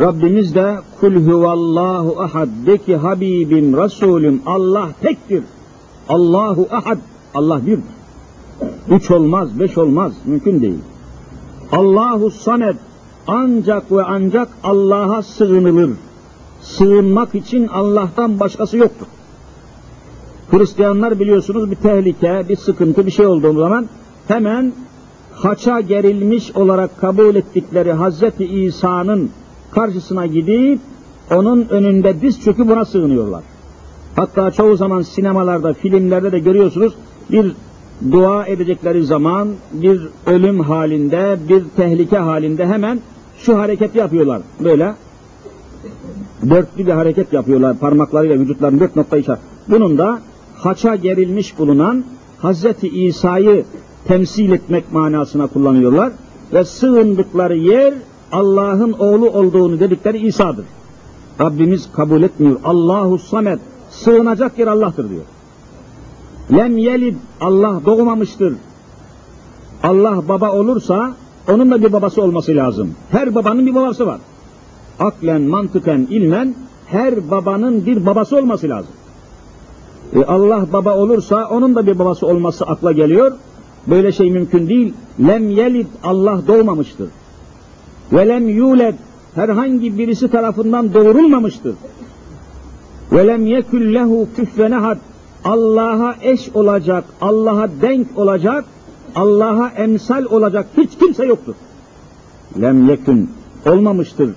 Rabbimiz 0.00 0.54
de 0.54 0.76
kul 1.00 1.14
huvallahu 1.14 2.20
ahad 2.20 2.48
de 2.66 2.78
ki 2.78 2.96
Habibim, 2.96 3.76
Resulüm 3.76 4.42
Allah 4.46 4.88
tektir. 5.02 5.42
Allahu 6.08 6.68
ahad. 6.70 6.98
Allah 7.34 7.66
birdir. 7.66 7.84
Üç 8.90 9.10
olmaz, 9.10 9.60
beş 9.60 9.78
olmaz. 9.78 10.12
Mümkün 10.26 10.60
değil. 10.60 10.78
Allahu 11.72 12.30
samed. 12.30 12.76
Ancak 13.26 13.92
ve 13.92 14.02
ancak 14.02 14.48
Allah'a 14.64 15.22
sığınılır. 15.22 15.90
Sığınmak 16.60 17.34
için 17.34 17.66
Allah'tan 17.66 18.40
başkası 18.40 18.76
yoktur. 18.76 19.06
Hristiyanlar 20.50 21.20
biliyorsunuz 21.20 21.70
bir 21.70 21.76
tehlike, 21.76 22.46
bir 22.48 22.56
sıkıntı, 22.56 23.06
bir 23.06 23.10
şey 23.10 23.26
olduğu 23.26 23.52
zaman 23.58 23.86
hemen 24.28 24.72
haça 25.34 25.80
gerilmiş 25.80 26.56
olarak 26.56 27.00
kabul 27.00 27.34
ettikleri 27.34 27.92
Hazreti 27.92 28.44
İsa'nın 28.44 29.30
karşısına 29.70 30.26
gidip 30.26 30.80
onun 31.30 31.68
önünde 31.68 32.20
diz 32.20 32.40
çöküp 32.44 32.68
buna 32.68 32.84
sığınıyorlar. 32.84 33.42
Hatta 34.16 34.50
çoğu 34.50 34.76
zaman 34.76 35.02
sinemalarda, 35.02 35.72
filmlerde 35.72 36.32
de 36.32 36.38
görüyorsunuz 36.38 36.94
bir 37.30 37.52
dua 38.12 38.46
edecekleri 38.46 39.04
zaman 39.04 39.48
bir 39.72 40.08
ölüm 40.26 40.60
halinde, 40.60 41.38
bir 41.48 41.64
tehlike 41.76 42.18
halinde 42.18 42.66
hemen 42.66 43.00
şu 43.38 43.58
hareket 43.58 43.94
yapıyorlar. 43.94 44.42
Böyle 44.64 44.94
dörtlü 46.50 46.86
bir 46.86 46.92
hareket 46.92 47.32
yapıyorlar 47.32 47.78
parmaklarıyla 47.78 48.38
vücutlarının 48.38 48.80
dört 48.80 48.96
nokta 48.96 49.16
işaret. 49.16 49.40
Bunun 49.68 49.98
da 49.98 50.20
haça 50.54 50.96
gerilmiş 50.96 51.58
bulunan 51.58 52.04
Hazreti 52.38 52.88
İsa'yı 52.88 53.64
temsil 54.04 54.52
etmek 54.52 54.92
manasına 54.92 55.46
kullanıyorlar 55.46 56.12
ve 56.52 56.64
sığındıkları 56.64 57.56
yer 57.56 57.94
Allah'ın 58.32 58.92
oğlu 58.92 59.30
olduğunu 59.30 59.80
dedikleri 59.80 60.26
İsa'dır. 60.26 60.64
Rabbimiz 61.40 61.92
kabul 61.92 62.22
etmiyor. 62.22 62.60
Allahu 62.64 63.18
samet 63.18 63.58
sığınacak 63.90 64.58
yer 64.58 64.66
Allah'tır 64.66 65.10
diyor. 65.10 65.22
Lem 66.52 66.78
yelid 66.78 67.16
Allah 67.40 67.80
doğmamıştır. 67.86 68.54
Allah 69.82 70.28
baba 70.28 70.52
olursa 70.52 71.14
onun 71.48 71.70
da 71.70 71.82
bir 71.82 71.92
babası 71.92 72.22
olması 72.22 72.56
lazım. 72.56 72.94
Her 73.10 73.34
babanın 73.34 73.66
bir 73.66 73.74
babası 73.74 74.06
var. 74.06 74.20
Aklen, 75.00 75.42
mantıken, 75.42 76.06
ilmen 76.10 76.54
her 76.86 77.30
babanın 77.30 77.86
bir 77.86 78.06
babası 78.06 78.36
olması 78.36 78.68
lazım. 78.68 78.92
E 80.14 80.24
Allah 80.24 80.66
baba 80.72 80.96
olursa 80.96 81.48
onun 81.50 81.74
da 81.74 81.86
bir 81.86 81.98
babası 81.98 82.26
olması 82.26 82.64
akla 82.64 82.92
geliyor. 82.92 83.32
Böyle 83.86 84.12
şey 84.12 84.30
mümkün 84.30 84.68
değil. 84.68 84.94
Lem 85.20 85.50
yelid 85.50 85.86
Allah 86.02 86.40
doğmamıştır. 86.46 87.08
Ve 88.12 88.28
lem 88.28 88.48
yuled 88.48 88.94
herhangi 89.34 89.98
birisi 89.98 90.30
tarafından 90.30 90.94
doğurulmamıştır. 90.94 91.74
Ve 93.12 93.26
lem 93.26 93.46
yekul 93.46 93.94
lehu 93.94 94.28
küffen 94.36 94.72
ehad 94.72 94.98
Allah'a 95.44 96.14
eş 96.22 96.48
olacak, 96.54 97.04
Allah'a 97.20 97.68
denk 97.82 98.18
olacak, 98.18 98.64
Allah'a 99.14 99.68
emsal 99.68 100.24
olacak 100.24 100.66
hiç 100.76 100.90
kimse 100.98 101.26
yoktur. 101.26 101.54
Lem 102.60 102.88
yekun 102.88 103.30
olmamıştır. 103.66 104.30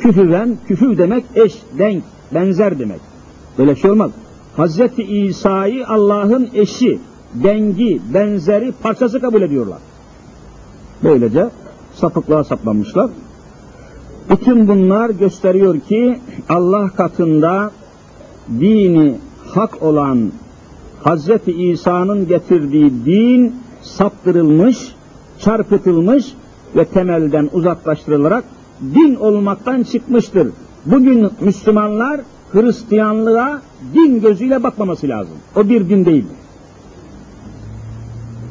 Küfüven, 0.00 0.56
küfür 0.68 0.98
demek 0.98 1.24
eş, 1.34 1.62
denk, 1.78 2.02
benzer 2.34 2.78
demek. 2.78 3.00
Böyle 3.58 3.76
şey 3.76 3.90
olmaz. 3.90 4.10
Hazreti 4.56 5.02
İsa'yı 5.02 5.86
Allah'ın 5.86 6.48
eşi, 6.54 6.98
dengi, 7.34 8.00
benzeri, 8.14 8.72
parçası 8.82 9.20
kabul 9.20 9.42
ediyorlar. 9.42 9.78
Böylece 11.04 11.48
sapıklığa 11.94 12.44
saplanmışlar. 12.44 13.10
Bütün 14.30 14.68
bunlar 14.68 15.10
gösteriyor 15.10 15.80
ki 15.80 16.20
Allah 16.48 16.88
katında 16.88 17.70
dini 18.60 19.14
hak 19.46 19.82
olan 19.82 20.32
Hazreti 21.02 21.52
İsa'nın 21.52 22.28
getirdiği 22.28 22.92
din 23.04 23.54
saptırılmış, 23.82 24.94
çarpıtılmış 25.38 26.34
ve 26.76 26.84
temelden 26.84 27.48
uzaklaştırılarak 27.52 28.44
din 28.94 29.14
olmaktan 29.14 29.82
çıkmıştır. 29.82 30.48
Bugün 30.86 31.30
Müslümanlar 31.40 32.20
Hristiyanlığa 32.52 33.62
din 33.94 34.20
gözüyle 34.20 34.62
bakmaması 34.62 35.08
lazım. 35.08 35.34
O 35.56 35.68
bir 35.68 35.88
din 35.88 36.04
değil. 36.04 36.24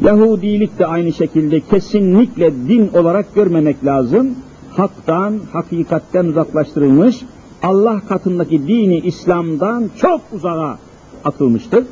Yahudilik 0.01 0.79
de 0.79 0.85
aynı 0.85 1.13
şekilde 1.13 1.59
kesinlikle 1.59 2.53
din 2.53 2.89
olarak 2.93 3.35
görmemek 3.35 3.85
lazım. 3.85 4.35
Haktan, 4.71 5.39
hakikatten 5.53 6.25
uzaklaştırılmış, 6.25 7.21
Allah 7.63 8.01
katındaki 8.09 8.67
dini 8.67 8.99
İslam'dan 8.99 9.89
çok 9.97 10.21
uzağa 10.33 10.77
atılmıştır. 11.25 11.83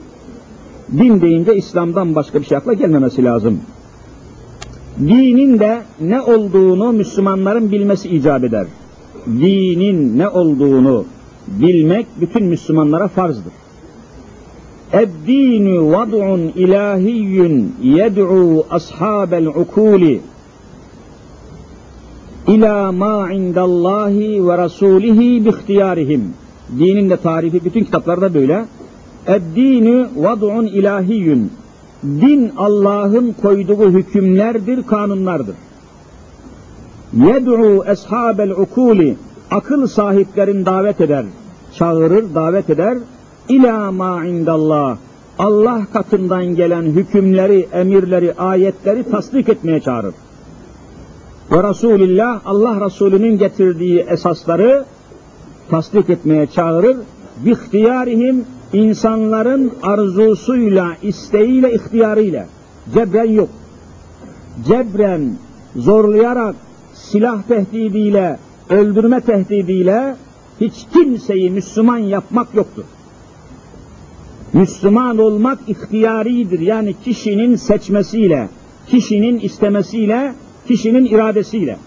Din 0.97 1.21
deyince 1.21 1.55
İslam'dan 1.55 2.15
başka 2.15 2.41
bir 2.41 2.45
şey 2.45 2.57
akla 2.57 2.73
gelmemesi 2.73 3.23
lazım. 3.23 3.59
Dinin 4.99 5.59
de 5.59 5.81
ne 6.01 6.21
olduğunu 6.21 6.91
Müslümanların 6.91 7.71
bilmesi 7.71 8.09
icap 8.09 8.43
eder. 8.43 8.67
Dinin 9.27 10.17
ne 10.19 10.29
olduğunu 10.29 11.05
bilmek 11.47 12.05
bütün 12.21 12.45
Müslümanlara 12.45 13.07
farzdır. 13.07 13.53
Eddinu 14.93 15.91
vad'un 15.91 16.39
ilahiyyun 16.39 17.73
yed'u 17.81 18.65
ashabel 18.69 19.47
ukuli 19.47 20.21
ila 22.47 22.91
ma 22.91 23.31
indallahi 23.31 24.47
ve 24.47 24.57
rasulihi 24.57 25.45
bi. 25.45 26.19
Dinin 26.79 27.09
de 27.09 27.17
tarifi 27.17 27.65
bütün 27.65 27.83
kitaplarda 27.83 28.33
böyle. 28.33 28.65
Eddinu 29.27 30.07
vad'un 30.15 30.65
ilahiyyun. 30.65 31.51
Din 32.05 32.51
Allah'ın 32.57 33.35
koyduğu 33.41 33.89
hükümlerdir, 33.89 34.83
kanunlardır. 34.83 35.55
Yed'u 37.13 37.85
eshabel 37.85 38.51
ukuli 38.51 39.15
akıl 39.51 39.87
sahiplerin 39.87 40.65
davet 40.65 41.01
eder, 41.01 41.25
çağırır, 41.75 42.35
davet 42.35 42.69
eder. 42.69 42.97
İlâ 43.49 43.91
mâ 43.91 44.25
indallah. 44.25 44.97
Allah 45.39 45.85
katından 45.93 46.45
gelen 46.45 46.83
hükümleri, 46.83 47.67
emirleri, 47.73 48.33
ayetleri 48.33 49.03
tasdik 49.03 49.49
etmeye 49.49 49.79
çağırır. 49.79 50.13
Ve 51.51 51.69
Resulillah 51.69 52.41
Allah 52.45 52.85
Resulü'nün 52.85 53.37
getirdiği 53.37 53.99
esasları 53.99 54.85
tasdik 55.69 56.09
etmeye 56.09 56.47
çağırır. 56.47 56.97
Bihtiyarihim 57.45 58.45
insanların 58.75 59.73
arzusuyla, 59.83 60.97
isteğiyle, 61.01 61.73
ihtiyarıyla. 61.73 62.45
Cebren 62.93 63.31
yok. 63.31 63.49
Cebren 64.67 65.37
zorlayarak, 65.75 66.55
silah 66.93 67.43
tehdidiyle, 67.43 68.39
öldürme 68.69 69.21
tehdidiyle 69.21 70.15
hiç 70.61 70.73
kimseyi 70.93 71.51
Müslüman 71.51 71.97
yapmak 71.97 72.55
yoktur. 72.55 72.83
Müslüman 74.53 75.17
olmak 75.17 75.59
ihtiyaridir. 75.67 76.59
Yani 76.59 76.95
kişinin 77.03 77.55
seçmesiyle, 77.55 78.49
kişinin 78.87 79.39
istemesiyle, 79.39 80.33
kişinin 80.67 81.05
iradesiyle. 81.05 81.77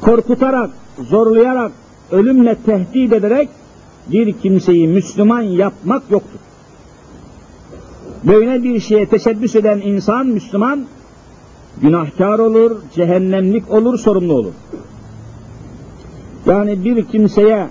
Korkutarak, 0.00 0.70
zorlayarak, 1.10 1.72
ölümle 2.10 2.56
tehdit 2.66 3.12
ederek 3.12 3.48
bir 4.12 4.32
kimseyi 4.32 4.88
Müslüman 4.88 5.42
yapmak 5.42 6.02
yoktur. 6.10 6.40
Böyle 8.24 8.62
bir 8.62 8.80
şeye 8.80 9.06
teşebbüs 9.06 9.56
eden 9.56 9.80
insan, 9.80 10.26
Müslüman, 10.26 10.86
günahkar 11.82 12.38
olur, 12.38 12.76
cehennemlik 12.94 13.70
olur, 13.70 13.98
sorumlu 13.98 14.32
olur. 14.32 14.52
Yani 16.46 16.84
bir 16.84 17.04
kimseye 17.04 17.68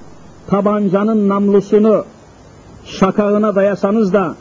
tabancanın 0.47 1.29
namlusunu 1.29 2.05
şakağına 2.85 3.55
dayasanız 3.55 4.13
da 4.13 4.35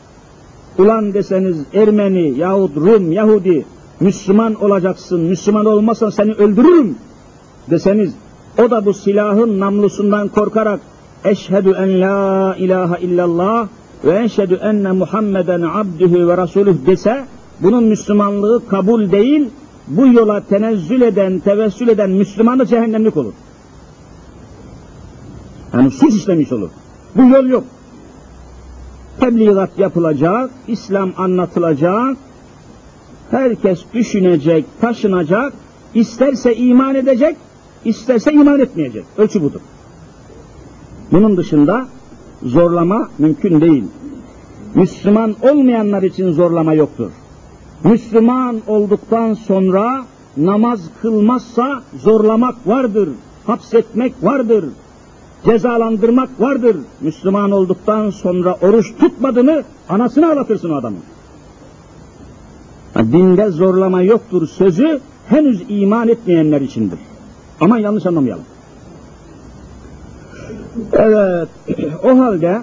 ulan 0.77 1.13
deseniz 1.13 1.57
Ermeni 1.73 2.39
yahut 2.39 2.77
Rum, 2.77 3.11
Yahudi 3.11 3.65
Müslüman 3.99 4.53
olacaksın, 4.53 5.21
Müslüman 5.21 5.65
olmazsan 5.65 6.09
seni 6.09 6.31
öldürürüm 6.31 6.95
deseniz 7.69 8.13
o 8.57 8.71
da 8.71 8.85
bu 8.85 8.93
silahın 8.93 9.59
namlusundan 9.59 10.27
korkarak 10.27 10.79
eşhedü 11.25 11.69
en 11.69 12.01
la 12.01 12.55
ilahe 12.55 13.01
illallah 13.01 13.67
ve 14.05 14.23
eşhedü 14.23 14.53
enne 14.53 14.91
Muhammeden 14.91 15.61
abdühü 15.61 16.27
ve 16.27 16.37
rasulüh 16.37 16.85
dese 16.85 17.25
bunun 17.59 17.83
Müslümanlığı 17.83 18.67
kabul 18.67 19.11
değil, 19.11 19.49
bu 19.87 20.07
yola 20.07 20.43
tenezzül 20.47 21.01
eden, 21.01 21.39
tevessül 21.39 21.87
eden 21.87 22.09
Müslümanı 22.09 22.65
cehennemlik 22.65 23.17
olur. 23.17 23.33
Yani 25.73 25.91
suç 25.91 26.13
işlemiş 26.13 26.51
olur. 26.51 26.69
Bu 27.15 27.21
yol 27.21 27.45
yok. 27.45 27.63
Tebliğat 29.19 29.79
yapılacak, 29.79 30.51
İslam 30.67 31.13
anlatılacak, 31.17 32.17
herkes 33.31 33.79
düşünecek, 33.93 34.65
taşınacak, 34.81 35.53
isterse 35.93 36.55
iman 36.55 36.95
edecek, 36.95 37.37
isterse 37.85 38.33
iman 38.33 38.59
etmeyecek. 38.59 39.05
Ölçü 39.17 39.43
budur. 39.43 39.59
Bunun 41.13 41.37
dışında 41.37 41.87
zorlama 42.43 43.09
mümkün 43.17 43.61
değil. 43.61 43.83
Müslüman 44.75 45.35
olmayanlar 45.41 46.03
için 46.03 46.31
zorlama 46.31 46.73
yoktur. 46.73 47.11
Müslüman 47.83 48.61
olduktan 48.67 49.33
sonra 49.33 50.05
namaz 50.37 50.79
kılmazsa 51.01 51.83
zorlamak 52.03 52.67
vardır, 52.67 53.09
hapsetmek 53.45 54.13
vardır, 54.23 54.65
cezalandırmak 55.45 56.29
vardır. 56.39 56.77
Müslüman 57.01 57.51
olduktan 57.51 58.09
sonra 58.09 58.57
oruç 58.61 58.85
tutmadı 58.99 59.43
mı 59.43 59.61
anasını 59.89 60.31
ağlatırsın 60.31 60.69
o 60.69 60.75
adamı. 60.75 60.97
Dinde 62.95 63.49
zorlama 63.49 64.01
yoktur 64.01 64.47
sözü 64.47 64.99
henüz 65.27 65.61
iman 65.69 66.07
etmeyenler 66.07 66.61
içindir. 66.61 66.99
Ama 67.61 67.79
yanlış 67.79 68.05
anlamayalım. 68.05 68.45
Evet, 70.93 71.49
o 72.03 72.19
halde 72.19 72.61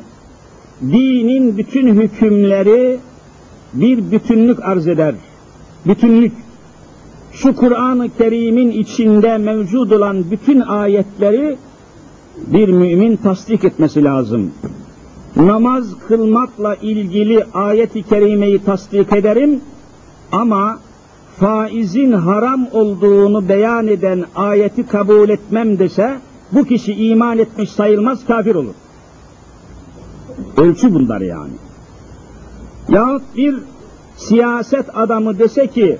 dinin 0.82 1.58
bütün 1.58 1.94
hükümleri 1.94 2.98
bir 3.74 4.10
bütünlük 4.10 4.64
arz 4.64 4.88
eder. 4.88 5.14
Bütünlük. 5.86 6.32
Şu 7.32 7.56
Kur'an-ı 7.56 8.08
Kerim'in 8.18 8.70
içinde 8.70 9.38
mevcud 9.38 9.90
olan 9.90 10.30
bütün 10.30 10.60
ayetleri 10.60 11.56
bir 12.36 12.68
mümin 12.68 13.16
tasdik 13.16 13.64
etmesi 13.64 14.04
lazım. 14.04 14.50
Namaz 15.36 15.98
kılmakla 16.08 16.74
ilgili 16.74 17.44
ayet-i 17.54 18.02
kerimeyi 18.02 18.64
tasdik 18.64 19.12
ederim 19.12 19.60
ama 20.32 20.78
faizin 21.38 22.12
haram 22.12 22.66
olduğunu 22.72 23.48
beyan 23.48 23.88
eden 23.88 24.24
ayeti 24.36 24.86
kabul 24.86 25.28
etmem 25.28 25.78
dese 25.78 26.18
bu 26.52 26.64
kişi 26.64 26.92
iman 26.92 27.38
etmiş 27.38 27.70
sayılmaz 27.70 28.26
kafir 28.26 28.54
olur. 28.54 28.74
Ölçü 30.56 30.94
bunlar 30.94 31.20
yani. 31.20 31.52
Yahut 32.88 33.22
bir 33.36 33.56
siyaset 34.16 34.86
adamı 34.98 35.38
dese 35.38 35.66
ki 35.66 35.98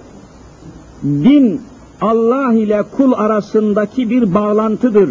din 1.05 1.61
Allah 2.01 2.53
ile 2.55 2.83
kul 2.97 3.13
arasındaki 3.13 4.11
bir 4.11 4.35
bağlantıdır. 4.35 5.11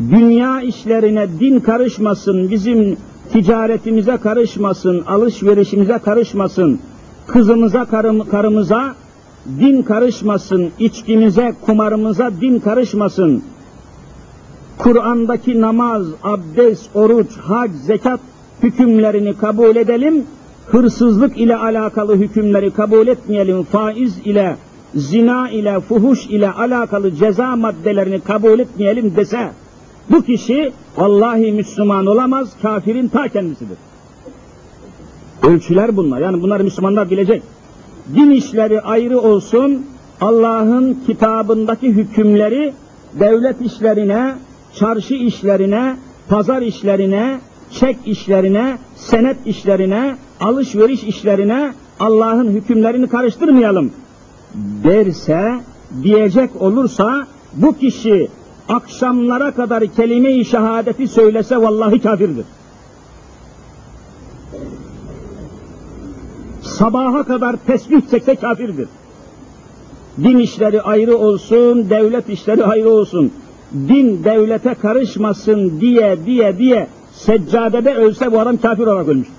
Dünya 0.00 0.60
işlerine 0.60 1.28
din 1.40 1.60
karışmasın, 1.60 2.50
bizim 2.50 2.96
ticaretimize 3.32 4.16
karışmasın, 4.16 5.02
alışverişimize 5.06 5.98
karışmasın, 5.98 6.80
kızımıza, 7.26 7.84
karım, 7.84 8.28
karımıza 8.28 8.94
din 9.60 9.82
karışmasın, 9.82 10.70
içkimize, 10.78 11.54
kumarımıza 11.66 12.30
din 12.40 12.58
karışmasın. 12.58 13.42
Kur'an'daki 14.78 15.60
namaz, 15.60 16.06
abdest, 16.22 16.96
oruç, 16.96 17.36
hac, 17.36 17.70
zekat 17.86 18.20
hükümlerini 18.62 19.36
kabul 19.36 19.76
edelim, 19.76 20.24
hırsızlık 20.66 21.38
ile 21.38 21.56
alakalı 21.56 22.16
hükümleri 22.16 22.70
kabul 22.70 23.06
etmeyelim, 23.06 23.62
faiz 23.62 24.18
ile, 24.24 24.56
zina 24.94 25.50
ile, 25.50 25.80
fuhuş 25.80 26.26
ile 26.26 26.50
alakalı 26.50 27.14
ceza 27.14 27.56
maddelerini 27.56 28.20
kabul 28.20 28.58
etmeyelim 28.58 29.16
dese, 29.16 29.50
bu 30.10 30.22
kişi 30.22 30.72
vallahi 30.96 31.52
Müslüman 31.52 32.06
olamaz, 32.06 32.48
kafirin 32.62 33.08
ta 33.08 33.28
kendisidir. 33.28 33.78
Ölçüler 35.42 35.96
bunlar. 35.96 36.20
Yani 36.20 36.42
bunlar 36.42 36.60
Müslümanlar 36.60 37.10
bilecek. 37.10 37.42
Din 38.14 38.30
işleri 38.30 38.80
ayrı 38.80 39.20
olsun, 39.20 39.86
Allah'ın 40.20 40.98
kitabındaki 41.06 41.88
hükümleri 41.88 42.72
devlet 43.20 43.60
işlerine, 43.60 44.34
çarşı 44.78 45.14
işlerine, 45.14 45.96
pazar 46.28 46.62
işlerine, 46.62 47.40
çek 47.70 47.96
işlerine, 48.06 48.78
senet 48.96 49.46
işlerine, 49.46 50.16
alışveriş 50.40 51.04
işlerine 51.04 51.74
Allah'ın 52.00 52.48
hükümlerini 52.48 53.08
karıştırmayalım 53.08 53.92
derse, 54.84 55.60
diyecek 56.02 56.62
olursa 56.62 57.26
bu 57.56 57.78
kişi 57.78 58.28
akşamlara 58.68 59.50
kadar 59.50 59.86
kelime-i 59.86 60.44
şehadeti 60.44 61.08
söylese 61.08 61.56
vallahi 61.56 62.00
kafirdir. 62.00 62.44
Sabaha 66.62 67.24
kadar 67.24 67.56
tesbih 67.66 68.00
çekse 68.10 68.34
kafirdir. 68.34 68.88
Din 70.18 70.38
işleri 70.38 70.82
ayrı 70.82 71.16
olsun, 71.16 71.90
devlet 71.90 72.28
işleri 72.28 72.64
ayrı 72.64 72.90
olsun. 72.90 73.32
Din 73.74 74.24
devlete 74.24 74.74
karışmasın 74.74 75.80
diye 75.80 76.18
diye 76.26 76.58
diye 76.58 76.86
seccadede 77.12 77.94
ölse 77.94 78.32
bu 78.32 78.40
adam 78.40 78.56
kafir 78.56 78.82
olarak 78.82 79.08
ölmüştür. 79.08 79.34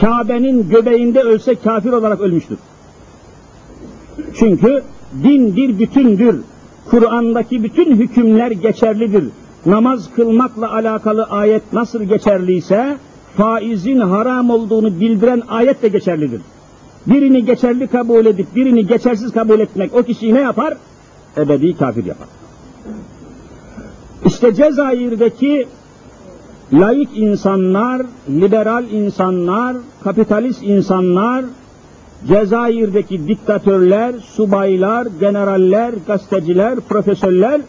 Kabe'nin 0.00 0.68
göbeğinde 0.68 1.20
ölse 1.20 1.54
kafir 1.54 1.92
olarak 1.92 2.20
ölmüştür. 2.20 2.58
Çünkü 4.34 4.82
din 5.22 5.56
bir 5.56 5.78
bütündür. 5.78 6.40
Kur'an'daki 6.90 7.62
bütün 7.62 7.96
hükümler 7.96 8.50
geçerlidir. 8.50 9.24
Namaz 9.66 10.10
kılmakla 10.16 10.72
alakalı 10.72 11.24
ayet 11.24 11.72
nasıl 11.72 12.02
geçerliyse, 12.02 12.96
faizin 13.36 14.00
haram 14.00 14.50
olduğunu 14.50 15.00
bildiren 15.00 15.42
ayet 15.48 15.82
de 15.82 15.88
geçerlidir. 15.88 16.40
Birini 17.06 17.44
geçerli 17.44 17.86
kabul 17.86 18.26
edip 18.26 18.56
birini 18.56 18.86
geçersiz 18.86 19.32
kabul 19.32 19.60
etmek 19.60 19.94
o 19.94 20.02
kişiyi 20.02 20.34
ne 20.34 20.40
yapar? 20.40 20.74
Ebedi 21.36 21.76
kafir 21.76 22.04
yapar. 22.04 22.28
İşte 24.26 24.54
Cezayir'deki 24.54 25.66
laik 26.72 27.08
insanlar, 27.14 28.02
liberal 28.28 28.84
insanlar, 28.90 29.76
kapitalist 30.04 30.62
insanlar, 30.62 31.44
Cezayir'deki 32.28 33.28
diktatörler, 33.28 34.14
subaylar, 34.14 35.06
generaller, 35.20 35.94
gazeteciler, 36.06 36.80
profesörler 36.80 37.60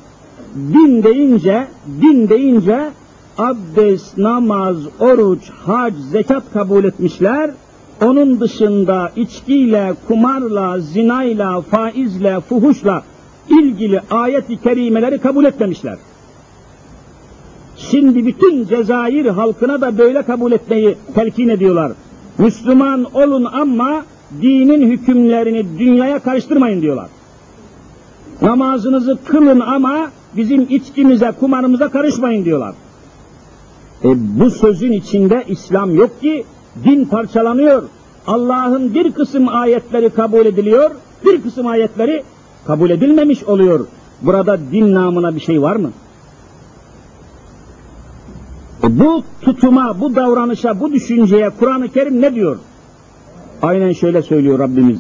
din 0.55 1.03
deyince, 1.03 1.67
din 2.01 2.29
deyince 2.29 2.89
abdest, 3.37 4.17
namaz, 4.17 4.77
oruç, 4.99 5.49
hac, 5.49 5.93
zekat 6.11 6.43
kabul 6.53 6.83
etmişler. 6.83 7.51
Onun 8.01 8.39
dışında 8.39 9.11
içkiyle, 9.15 9.93
kumarla, 10.07 10.79
zinayla, 10.79 11.61
faizle, 11.61 12.39
fuhuşla 12.39 13.03
ilgili 13.49 14.01
ayet-i 14.11 14.61
kerimeleri 14.61 15.17
kabul 15.17 15.45
etmemişler. 15.45 15.97
Şimdi 17.77 18.25
bütün 18.25 18.67
Cezayir 18.67 19.25
halkına 19.25 19.81
da 19.81 19.97
böyle 19.97 20.21
kabul 20.21 20.51
etmeyi 20.51 20.97
telkin 21.15 21.49
ediyorlar. 21.49 21.91
Müslüman 22.37 23.05
olun 23.13 23.45
ama 23.45 24.05
dinin 24.41 24.91
hükümlerini 24.91 25.79
dünyaya 25.79 26.19
karıştırmayın 26.19 26.81
diyorlar. 26.81 27.07
Namazınızı 28.41 29.17
kılın 29.25 29.59
ama 29.59 30.11
bizim 30.37 30.67
içkimize, 30.69 31.31
kumarımıza 31.39 31.89
karışmayın 31.89 32.45
diyorlar. 32.45 32.75
E 34.03 34.09
bu 34.39 34.51
sözün 34.51 34.91
içinde 34.91 35.43
İslam 35.47 35.95
yok 35.95 36.21
ki 36.21 36.45
din 36.83 37.05
parçalanıyor. 37.05 37.83
Allah'ın 38.27 38.93
bir 38.93 39.11
kısım 39.11 39.47
ayetleri 39.47 40.09
kabul 40.09 40.45
ediliyor, 40.45 40.91
bir 41.25 41.41
kısım 41.41 41.67
ayetleri 41.67 42.23
kabul 42.67 42.89
edilmemiş 42.89 43.43
oluyor. 43.43 43.87
Burada 44.21 44.59
din 44.71 44.93
namına 44.93 45.35
bir 45.35 45.39
şey 45.39 45.61
var 45.61 45.75
mı? 45.75 45.91
E, 48.83 48.99
bu 48.99 49.23
tutuma, 49.41 49.99
bu 49.99 50.15
davranışa, 50.15 50.79
bu 50.79 50.93
düşünceye 50.93 51.49
Kur'an-ı 51.59 51.89
Kerim 51.89 52.21
ne 52.21 52.35
diyor? 52.35 52.57
Aynen 53.61 53.91
şöyle 53.91 54.21
söylüyor 54.21 54.59
Rabbimiz. 54.59 54.99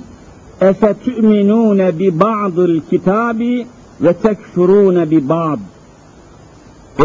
Efe 0.61 0.95
tu'minune 1.05 1.99
bi 1.99 2.19
ba'dil 2.19 2.81
kitabi 2.89 3.67
ve 4.01 4.13
tekfurune 4.13 5.11
bi 5.11 5.29
ba'd. 5.29 5.59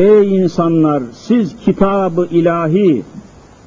Ey 0.01 0.37
insanlar 0.37 1.03
siz 1.13 1.57
kitabı 1.65 2.29
ilahi 2.31 3.03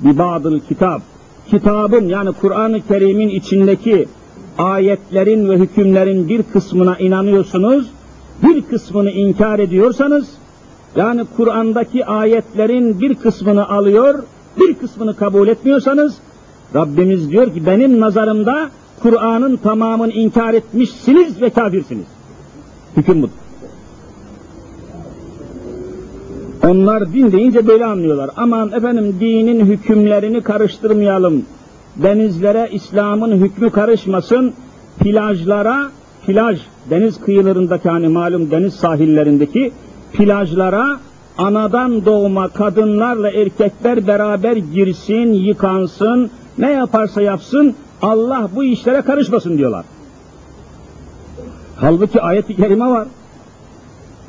bi 0.02 0.18
ba'dil 0.18 0.60
kitap. 0.60 1.02
Kitabın 1.48 2.08
yani 2.08 2.34
Kur'an-ı 2.42 2.82
Kerim'in 2.88 3.30
içindeki 3.30 4.08
ayetlerin 4.58 5.50
ve 5.50 5.58
hükümlerin 5.58 6.30
bir 6.30 6.44
kısmına 6.44 6.98
inanıyorsunuz, 6.98 7.88
bir 8.44 8.62
kısmını 8.62 9.10
inkar 9.10 9.60
ediyorsanız, 9.60 10.30
yani 10.96 11.26
Kur'an'daki 11.38 12.06
ayetlerin 12.06 13.02
bir 13.02 13.16
kısmını 13.16 13.70
alıyor, 13.70 14.24
bir 14.60 14.74
kısmını 14.74 15.16
kabul 15.16 15.48
etmiyorsanız, 15.48 16.18
Rabbimiz 16.76 17.32
diyor 17.32 17.54
ki 17.54 17.66
benim 17.66 18.00
nazarımda 18.00 18.70
Kur'an'ın 19.02 19.58
tamamını 19.58 20.12
inkar 20.12 20.54
etmişsiniz 20.54 21.42
ve 21.42 21.50
kafirsiniz. 21.50 22.06
Hüküm 22.98 23.22
budur. 23.22 23.34
Onlar 26.68 27.14
din 27.14 27.32
deyince 27.32 27.68
böyle 27.68 27.86
anlıyorlar. 27.86 28.30
Aman 28.38 28.72
efendim 28.72 29.16
dinin 29.20 29.66
hükümlerini 29.66 30.42
karıştırmayalım 30.42 31.46
Denizlere 31.97 32.69
İslam'ın 32.73 33.33
hükmü 33.33 33.71
karışmasın. 33.71 34.53
Plajlara, 34.99 35.91
plaj 36.27 36.61
deniz 36.91 37.21
kıyılarındaki 37.21 37.89
hani 37.89 38.09
malum 38.09 38.51
deniz 38.51 38.75
sahillerindeki 38.75 39.73
plajlara 40.13 41.01
anadan 41.39 42.05
doğma 42.05 42.49
kadınlarla 42.49 43.31
erkekler 43.31 44.07
beraber 44.07 44.57
girsin, 44.57 45.33
yıkansın, 45.33 46.31
ne 46.59 46.71
yaparsa 46.71 47.23
yapsın 47.23 47.75
Allah 48.03 48.49
bu 48.55 48.65
işlere 48.65 49.03
karışmasın 49.03 49.59
diyorlar. 49.59 49.85
Halbuki 51.77 52.21
ayet-i 52.21 52.57
kerime 52.57 52.87
var. 52.87 53.07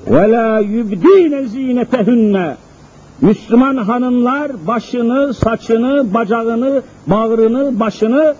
وَلَا 0.07 0.61
يُبْد۪ينَ 0.61 1.45
زِينَتَهُنَّ 1.45 2.55
Müslüman 3.24 3.76
hanımlar 3.76 4.66
başını, 4.66 5.34
saçını, 5.34 6.14
bacağını, 6.14 6.82
bağrını, 7.06 7.80
başını 7.80 8.34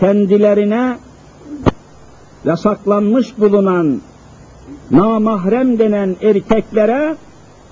kendilerine 0.00 0.96
yasaklanmış 2.44 3.38
bulunan 3.38 4.00
namahrem 4.90 5.78
denen 5.78 6.16
erkeklere 6.22 7.16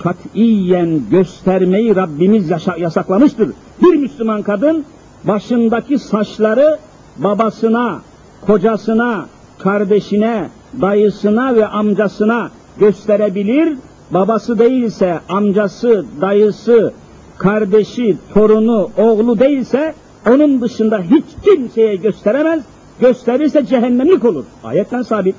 katiyen 0.03 1.01
göstermeyi 1.11 1.97
Rabbimiz 1.97 2.51
yasaklamıştır. 2.79 3.51
Bir 3.83 3.97
Müslüman 3.97 4.43
kadın 4.43 4.85
başındaki 5.25 5.99
saçları 5.99 6.79
babasına, 7.17 8.01
kocasına, 8.47 9.27
kardeşine, 9.59 10.49
dayısına 10.81 11.55
ve 11.55 11.67
amcasına 11.67 12.51
gösterebilir. 12.79 13.79
Babası 14.11 14.59
değilse 14.59 15.21
amcası, 15.29 16.05
dayısı, 16.21 16.93
kardeşi, 17.39 18.17
torunu, 18.35 18.91
oğlu 18.97 19.39
değilse 19.39 19.95
onun 20.29 20.61
dışında 20.61 20.99
hiç 20.99 21.25
kimseye 21.45 21.97
gösteremez. 21.97 22.63
Gösterirse 23.01 23.67
cehennemlik 23.67 24.25
olur. 24.25 24.45
Ayetten 24.65 25.03
sabit. 25.03 25.35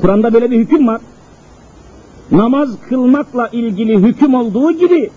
Kur'an'da 0.00 0.32
böyle 0.34 0.50
bir 0.50 0.58
hüküm 0.58 0.88
var. 0.88 1.00
Namaz 2.30 2.70
kılmakla 2.88 3.48
ilgili 3.48 3.98
hüküm 3.98 4.34
olduğu 4.34 4.72
gibi 4.72 5.10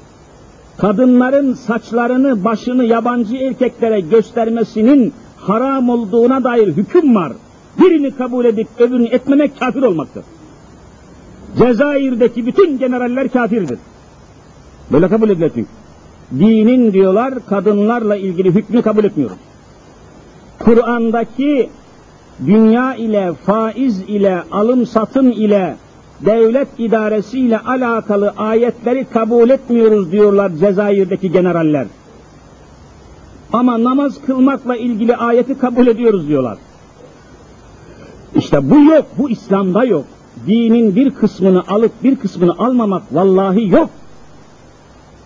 kadınların 0.78 1.54
saçlarını, 1.54 2.44
başını 2.44 2.84
yabancı 2.84 3.36
erkeklere 3.36 4.00
göstermesinin 4.00 5.14
haram 5.38 5.90
olduğuna 5.90 6.44
dair 6.44 6.68
hüküm 6.68 7.16
var. 7.16 7.32
Birini 7.80 8.12
kabul 8.12 8.46
edip 8.46 8.68
öbürünü 8.80 9.08
etmemek 9.08 9.60
kafir 9.60 9.82
olmaktır. 9.82 10.24
Cezayir'deki 11.58 12.46
bütün 12.46 12.78
generaller 12.78 13.30
kafirdir. 13.30 13.80
Böyle 14.92 15.08
kabul 15.08 15.30
edilir 15.30 15.52
çünkü. 15.56 15.70
Dinin 16.40 16.94
diyorlar 16.94 17.34
kadınlarla 17.46 18.16
ilgili 18.16 18.56
hükmü 18.56 18.82
kabul 18.82 19.04
etmiyoruz. 19.04 19.38
Kur'an'daki 20.60 21.70
dünya 22.46 22.96
ile, 22.96 23.34
faiz 23.46 24.00
ile, 24.02 24.44
alım 24.52 24.86
satım 24.86 25.32
ile, 25.32 25.76
devlet 26.26 26.68
idaresi 26.78 27.40
ile 27.40 27.60
alakalı 27.60 28.34
ayetleri 28.38 29.06
kabul 29.06 29.50
etmiyoruz 29.50 30.12
diyorlar 30.12 30.52
Cezayir'deki 30.60 31.32
generaller. 31.32 31.88
Ama 33.54 33.84
namaz 33.84 34.22
kılmakla 34.26 34.76
ilgili 34.76 35.16
ayeti 35.16 35.58
kabul 35.58 35.88
ediyoruz 35.88 36.28
diyorlar. 36.28 36.58
İşte 38.36 38.70
bu 38.70 38.84
yok, 38.84 39.06
bu 39.18 39.30
İslam'da 39.30 39.84
yok. 39.84 40.06
Dinin 40.48 40.96
bir 40.96 41.10
kısmını 41.10 41.64
alıp 41.68 42.04
bir 42.04 42.16
kısmını 42.16 42.58
almamak 42.58 43.04
vallahi 43.12 43.70
yok. 43.70 43.90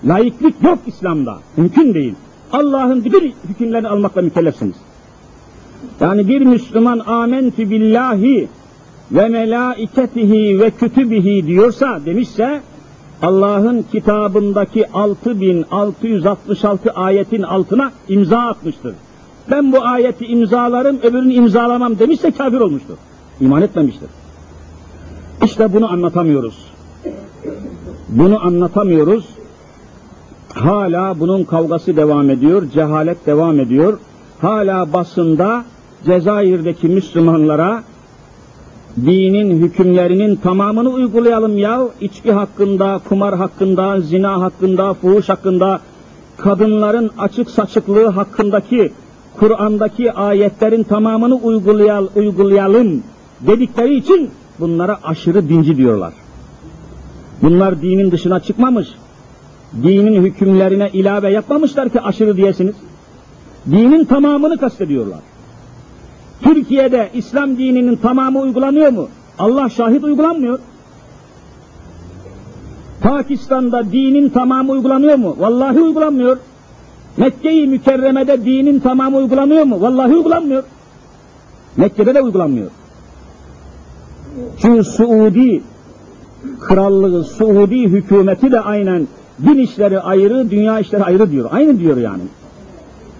Laiklik 0.05 0.63
yok 0.63 0.79
İslam'da. 0.87 1.37
Mümkün 1.57 1.93
değil. 1.93 2.13
Allah'ın 2.51 3.05
bütün 3.05 3.33
hükümlerini 3.49 3.87
almakla 3.87 4.21
mükellefsiniz. 4.21 4.75
Yani 5.99 6.27
bir 6.27 6.41
Müslüman 6.41 6.99
amentü 6.99 7.69
billahi 7.69 8.47
ve 9.11 9.27
melaiketihi 9.27 10.59
ve 10.59 10.71
kütübihi 10.71 11.47
diyorsa 11.47 11.99
demişse 12.05 12.61
Allah'ın 13.21 13.85
kitabındaki 13.91 14.91
6666 14.91 16.91
ayetin 16.91 17.41
altına 17.41 17.91
imza 18.09 18.37
atmıştır. 18.37 18.95
Ben 19.51 19.71
bu 19.71 19.85
ayeti 19.85 20.25
imzalarım, 20.25 20.99
öbürünü 21.03 21.33
imzalamam 21.33 21.99
demişse 21.99 22.31
kafir 22.31 22.59
olmuştur. 22.59 22.95
İman 23.41 23.61
etmemiştir. 23.61 24.09
İşte 25.41 25.73
bunu 25.73 25.91
anlatamıyoruz. 25.91 26.65
Bunu 28.09 28.45
anlatamıyoruz. 28.45 29.25
Hala 30.53 31.19
bunun 31.19 31.43
kavgası 31.43 31.97
devam 31.97 32.29
ediyor, 32.29 32.63
cehalet 32.73 33.25
devam 33.25 33.59
ediyor. 33.59 33.99
Hala 34.41 34.93
basında 34.93 35.65
Cezayir'deki 36.05 36.87
Müslümanlara 36.87 37.83
dinin 39.05 39.61
hükümlerinin 39.61 40.35
tamamını 40.35 40.89
uygulayalım 40.89 41.57
ya. 41.57 41.81
İçki 42.01 42.31
hakkında, 42.31 43.01
kumar 43.09 43.35
hakkında, 43.35 44.01
zina 44.01 44.41
hakkında, 44.41 44.93
fuhuş 44.93 45.29
hakkında, 45.29 45.79
kadınların 46.37 47.11
açık 47.17 47.49
saçıklığı 47.49 48.07
hakkındaki 48.07 48.91
Kur'an'daki 49.39 50.11
ayetlerin 50.11 50.83
tamamını 50.83 51.35
uygulayal, 51.35 52.07
uygulayalım 52.15 53.03
dedikleri 53.47 53.95
için 53.95 54.29
bunlara 54.59 54.99
aşırı 55.03 55.49
dinci 55.49 55.77
diyorlar. 55.77 56.13
Bunlar 57.41 57.81
dinin 57.81 58.11
dışına 58.11 58.39
çıkmamış. 58.39 58.87
Dinin 59.83 60.23
hükümlerine 60.23 60.89
ilave 60.93 61.31
yapmamışlar 61.31 61.89
ki 61.89 62.01
aşırı 62.01 62.37
diyesiniz. 62.37 62.75
Dinin 63.71 64.05
tamamını 64.05 64.57
kastediyorlar. 64.57 65.19
Türkiye'de 66.41 67.09
İslam 67.13 67.57
dininin 67.57 67.95
tamamı 67.95 68.39
uygulanıyor 68.39 68.91
mu? 68.91 69.07
Allah 69.39 69.69
şahit 69.69 70.03
uygulanmıyor. 70.03 70.59
Pakistan'da 73.01 73.91
dinin 73.91 74.29
tamamı 74.29 74.71
uygulanıyor 74.71 75.15
mu? 75.15 75.35
Vallahi 75.39 75.79
uygulanmıyor. 75.79 76.37
Mekke-i 77.17 77.67
Mükerreme'de 77.67 78.45
dinin 78.45 78.79
tamamı 78.79 79.17
uygulanıyor 79.17 79.63
mu? 79.63 79.81
Vallahi 79.81 80.15
uygulanmıyor. 80.15 80.63
Mekke'de 81.77 82.15
de 82.15 82.21
uygulanmıyor. 82.21 82.71
Çünkü 84.61 84.83
Suudi 84.83 85.61
krallığı, 86.59 87.23
Suudi 87.23 87.83
hükümeti 87.83 88.51
de 88.51 88.59
aynen 88.59 89.07
din 89.45 89.57
işleri 89.57 89.99
ayrı, 89.99 90.51
dünya 90.51 90.79
işleri 90.79 91.03
ayrı 91.03 91.31
diyor. 91.31 91.49
Aynı 91.53 91.79
diyor 91.79 91.97
yani. 91.97 92.23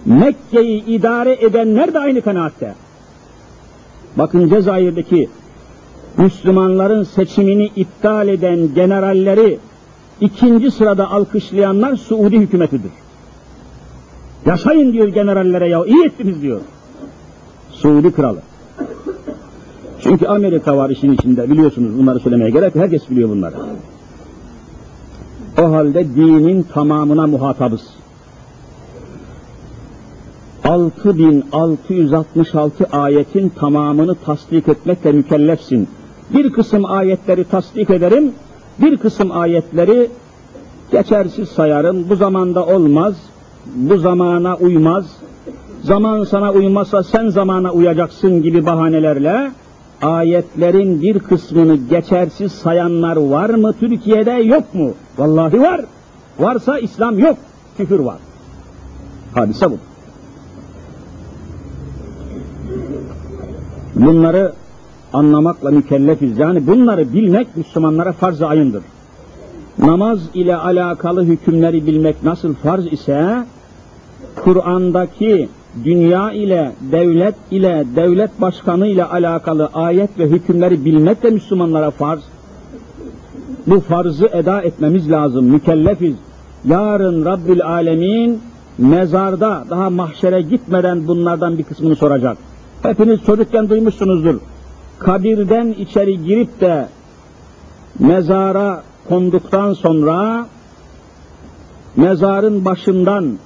Mekke'yi 0.04 0.84
idare 0.84 1.32
edenler 1.40 1.94
de 1.94 1.98
aynı 1.98 2.20
kanaatte. 2.20 2.74
Bakın 4.16 4.48
Cezayir'deki 4.48 5.28
Müslümanların 6.16 7.02
seçimini 7.02 7.70
iptal 7.76 8.28
eden 8.28 8.74
generalleri 8.74 9.58
ikinci 10.20 10.70
sırada 10.70 11.10
alkışlayanlar 11.10 11.96
Suudi 11.96 12.38
hükümetidir. 12.38 12.90
Yaşayın 14.46 14.92
diyor 14.92 15.08
generallere 15.08 15.68
ya, 15.68 15.84
iyi 15.84 16.04
ettiniz 16.04 16.42
diyor. 16.42 16.60
Suudi 17.70 18.12
kralı. 18.12 18.38
Çünkü 20.04 20.26
Amerika 20.26 20.76
var 20.76 20.90
işin 20.90 21.12
içinde 21.12 21.50
biliyorsunuz 21.50 21.98
bunları 21.98 22.20
söylemeye 22.20 22.50
gerek 22.50 22.74
herkes 22.74 23.10
biliyor 23.10 23.28
bunları. 23.28 23.54
O 25.58 25.72
halde 25.72 26.14
dinin 26.14 26.62
tamamına 26.62 27.26
muhatabız. 27.26 27.80
6666 30.64 32.86
ayetin 32.92 33.48
tamamını 33.48 34.14
tasdik 34.14 34.68
etmekle 34.68 35.12
mükellefsin. 35.12 35.88
Bir 36.34 36.52
kısım 36.52 36.84
ayetleri 36.84 37.44
tasdik 37.44 37.90
ederim, 37.90 38.32
bir 38.78 38.96
kısım 38.96 39.32
ayetleri 39.32 40.10
geçersiz 40.92 41.48
sayarım. 41.48 42.10
Bu 42.10 42.16
zamanda 42.16 42.66
olmaz, 42.66 43.14
bu 43.74 43.98
zamana 43.98 44.56
uymaz, 44.56 45.06
zaman 45.82 46.24
sana 46.24 46.52
uymazsa 46.52 47.02
sen 47.02 47.28
zamana 47.28 47.72
uyacaksın 47.72 48.42
gibi 48.42 48.66
bahanelerle 48.66 49.50
ayetlerin 50.04 51.02
bir 51.02 51.18
kısmını 51.18 51.76
geçersiz 51.76 52.52
sayanlar 52.52 53.16
var 53.16 53.50
mı 53.50 53.74
Türkiye'de 53.80 54.30
yok 54.30 54.74
mu? 54.74 54.92
Vallahi 55.18 55.60
var. 55.60 55.80
Varsa 56.38 56.78
İslam 56.78 57.18
yok, 57.18 57.38
küfür 57.76 57.98
var. 57.98 58.18
Hadise 59.34 59.70
bu. 59.70 59.78
Bunları 63.94 64.52
anlamakla 65.12 65.70
mükellefiz. 65.70 66.38
Yani 66.38 66.66
bunları 66.66 67.12
bilmek 67.12 67.56
Müslümanlara 67.56 68.12
farz-ı 68.12 68.46
ayındır. 68.46 68.82
Namaz 69.78 70.18
ile 70.34 70.56
alakalı 70.56 71.24
hükümleri 71.24 71.86
bilmek 71.86 72.22
nasıl 72.22 72.54
farz 72.54 72.92
ise, 72.92 73.44
Kur'an'daki 74.44 75.48
dünya 75.84 76.32
ile, 76.32 76.72
devlet 76.92 77.34
ile, 77.50 77.84
devlet 77.96 78.40
başkanı 78.40 78.86
ile 78.86 79.04
alakalı 79.04 79.68
ayet 79.74 80.18
ve 80.18 80.26
hükümleri 80.26 80.84
bilmek 80.84 81.22
de 81.22 81.30
Müslümanlara 81.30 81.90
farz. 81.90 82.20
Bu 83.66 83.80
farzı 83.80 84.26
eda 84.26 84.62
etmemiz 84.62 85.10
lazım, 85.10 85.44
mükellefiz. 85.44 86.14
Yarın 86.64 87.24
Rabbül 87.24 87.62
Alemin 87.62 88.40
mezarda 88.78 89.64
daha 89.70 89.90
mahşere 89.90 90.42
gitmeden 90.42 91.08
bunlardan 91.08 91.58
bir 91.58 91.62
kısmını 91.62 91.96
soracak. 91.96 92.38
Hepiniz 92.82 93.20
çocukken 93.26 93.68
duymuşsunuzdur. 93.68 94.40
kabirden 94.98 95.74
içeri 95.78 96.24
girip 96.24 96.60
de 96.60 96.88
mezara 97.98 98.82
konduktan 99.08 99.72
sonra 99.72 100.46
mezarın 101.96 102.64
başından 102.64 103.38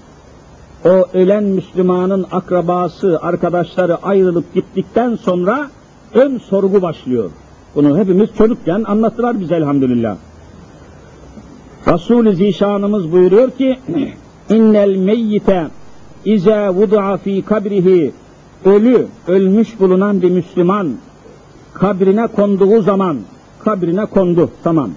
o 0.85 1.07
ölen 1.15 1.45
Müslümanın 1.45 2.27
akrabası, 2.33 3.19
arkadaşları 3.23 3.97
ayrılıp 3.97 4.55
gittikten 4.55 5.17
sonra 5.17 5.71
ön 6.15 6.39
sorgu 6.39 6.83
başlıyor. 6.83 7.31
Bunu 7.75 7.99
hepimiz 7.99 8.29
çocukken 8.39 8.85
anlattılar 8.87 9.41
bize 9.41 9.55
elhamdülillah. 9.55 10.17
Resul-i 11.89 12.37
Zişanımız 12.37 13.13
buyuruyor 13.13 13.51
ki 13.51 13.79
innel 14.51 14.97
meyyite 14.97 15.67
ize 16.25 16.69
vudu'a 16.69 17.17
fi 17.17 17.43
kabrihi 17.43 18.13
ölü, 18.65 19.07
ölmüş 19.29 19.81
bulunan 19.81 20.23
bir 20.23 20.31
Müslüman 20.31 20.89
kabrine 21.75 22.27
konduğu 22.27 22.83
zaman 22.83 23.19
kabrine 23.65 24.07
kondu, 24.07 24.51
tamam. 24.65 24.91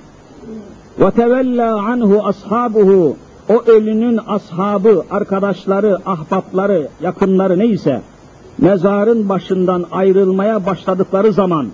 Ve 0.99 1.11
tevella 1.11 1.79
anhu 1.79 2.25
ashabuhu 2.25 3.15
o 3.51 3.63
ölünün 3.71 4.19
ashabı, 4.27 5.03
arkadaşları, 5.11 5.97
ahbapları, 6.05 6.87
yakınları 7.01 7.59
neyse 7.59 8.01
mezarın 8.57 9.29
başından 9.29 9.85
ayrılmaya 9.91 10.65
başladıkları 10.65 11.33
zaman 11.33 11.67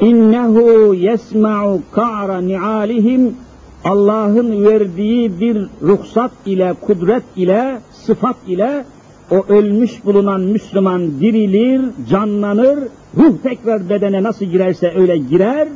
innehu 0.00 0.94
yesma'u 0.94 1.80
ka'ra 1.92 2.40
ni'alihim 2.40 3.36
Allah'ın 3.84 4.64
verdiği 4.64 5.40
bir 5.40 5.66
ruhsat 5.82 6.30
ile, 6.46 6.74
kudret 6.80 7.24
ile, 7.36 7.80
sıfat 7.92 8.36
ile 8.46 8.84
o 9.30 9.44
ölmüş 9.48 10.04
bulunan 10.04 10.40
Müslüman 10.40 11.20
dirilir, 11.20 11.80
canlanır, 12.10 12.78
ruh 13.16 13.32
tekrar 13.42 13.88
bedene 13.88 14.22
nasıl 14.22 14.44
girerse 14.44 14.92
öyle 14.96 15.16
girer 15.16 15.68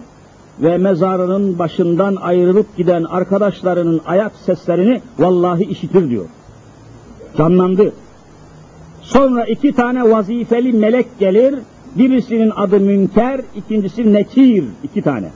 ve 0.61 0.79
mezarının 0.79 1.59
başından 1.59 2.17
ayrılıp 2.17 2.77
giden 2.77 3.05
arkadaşlarının 3.05 4.01
ayak 4.07 4.33
seslerini 4.37 5.01
vallahi 5.19 5.65
işitir 5.65 6.11
diyor. 6.11 6.25
Canlandı. 7.39 7.93
Sonra 9.01 9.45
iki 9.45 9.73
tane 9.73 10.11
vazifeli 10.11 10.73
melek 10.73 11.19
gelir, 11.19 11.55
birisinin 11.95 12.53
adı 12.57 12.81
Münker, 12.81 13.41
ikincisi 13.55 14.13
Nekir, 14.13 14.65
iki 14.83 15.03
tane. 15.03 15.29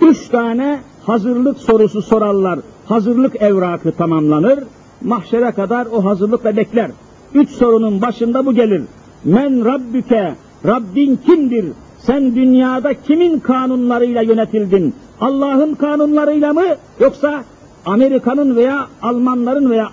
Üç 0.00 0.28
tane 0.28 0.80
hazırlık 1.04 1.58
sorusu 1.58 2.02
sorarlar, 2.02 2.58
hazırlık 2.86 3.42
evrakı 3.42 3.92
tamamlanır, 3.92 4.58
mahşere 5.02 5.52
kadar 5.52 5.86
o 5.86 6.04
hazırlıkla 6.04 6.56
bekler. 6.56 6.90
Üç 7.34 7.50
sorunun 7.50 8.02
başında 8.02 8.46
bu 8.46 8.54
gelir. 8.54 8.82
Men 9.24 9.64
Rabbüke, 9.64 10.34
Rabbin 10.66 11.18
kimdir? 11.26 11.66
Sen 12.06 12.34
dünyada 12.34 12.94
kimin 12.94 13.38
kanunlarıyla 13.38 14.22
yönetildin? 14.22 14.94
Allah'ın 15.20 15.74
kanunlarıyla 15.74 16.52
mı 16.52 16.64
yoksa 17.00 17.44
Amerika'nın 17.86 18.56
veya 18.56 18.86
Almanların 19.02 19.70
veya 19.70 19.90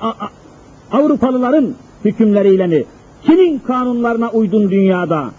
Avrupalıların 0.92 1.76
hükümleriyle 2.06 2.68
mi? 2.68 2.84
Kimin 3.24 3.60
kanunlarına 3.60 4.30
uydun 4.30 4.72
dünyada? 4.72 5.30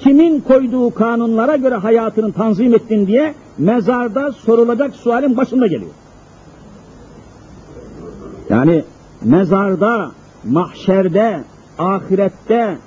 Kimin 0.00 0.40
koyduğu 0.40 0.94
kanunlara 0.94 1.56
göre 1.56 1.74
hayatını 1.74 2.32
tanzim 2.32 2.74
ettin 2.74 3.06
diye 3.06 3.34
mezarda 3.58 4.32
sorulacak 4.32 4.96
sualin 4.96 5.36
başında 5.36 5.66
geliyor. 5.66 5.90
Yani 8.50 8.84
mezarda, 9.22 10.10
mahşerde, 10.44 11.44
ahirette 11.78 12.78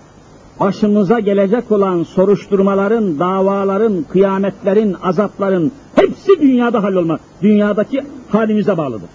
başımıza 0.59 1.19
gelecek 1.19 1.71
olan 1.71 2.03
soruşturmaların, 2.03 3.19
davaların, 3.19 4.05
kıyametlerin, 4.09 4.95
azapların 5.03 5.71
hepsi 5.95 6.41
dünyada 6.41 6.83
hallolma. 6.83 7.19
Dünyadaki 7.41 8.01
halimize 8.29 8.77
bağlıdır. 8.77 9.09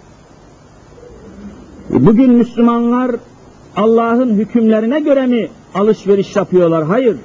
Bugün 1.90 2.32
Müslümanlar 2.32 3.10
Allah'ın 3.76 4.34
hükümlerine 4.34 5.00
göre 5.00 5.26
mi 5.26 5.48
alışveriş 5.74 6.36
yapıyorlar? 6.36 6.84
Hayır. 6.84 7.16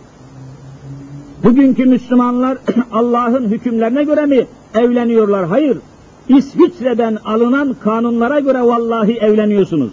Bugünkü 1.43 1.85
Müslümanlar 1.85 2.57
Allah'ın 2.91 3.49
hükümlerine 3.49 4.03
göre 4.03 4.25
mi 4.25 4.45
evleniyorlar? 4.75 5.45
Hayır. 5.45 5.77
İsviçre'den 6.29 7.17
alınan 7.25 7.75
kanunlara 7.83 8.39
göre 8.39 8.61
vallahi 8.61 9.17
evleniyorsunuz. 9.17 9.91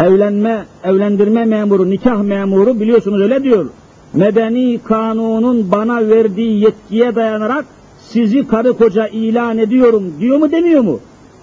Evlenme, 0.00 0.64
evlendirme 0.84 1.44
memuru, 1.44 1.90
nikah 1.90 2.22
memuru 2.22 2.80
biliyorsunuz 2.80 3.20
öyle 3.20 3.42
diyor. 3.42 3.66
Medeni 4.14 4.80
kanunun 4.84 5.70
bana 5.70 6.08
verdiği 6.08 6.60
yetkiye 6.60 7.14
dayanarak 7.14 7.64
sizi 8.00 8.48
karı 8.48 8.72
koca 8.72 9.06
ilan 9.06 9.58
ediyorum 9.58 10.14
diyor 10.20 10.38
mu 10.38 10.50
demiyor 10.50 10.80
mu? 10.80 11.00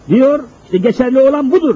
Diyor, 0.10 0.40
işte 0.66 0.78
geçerli 0.78 1.20
olan 1.20 1.52
budur. 1.52 1.76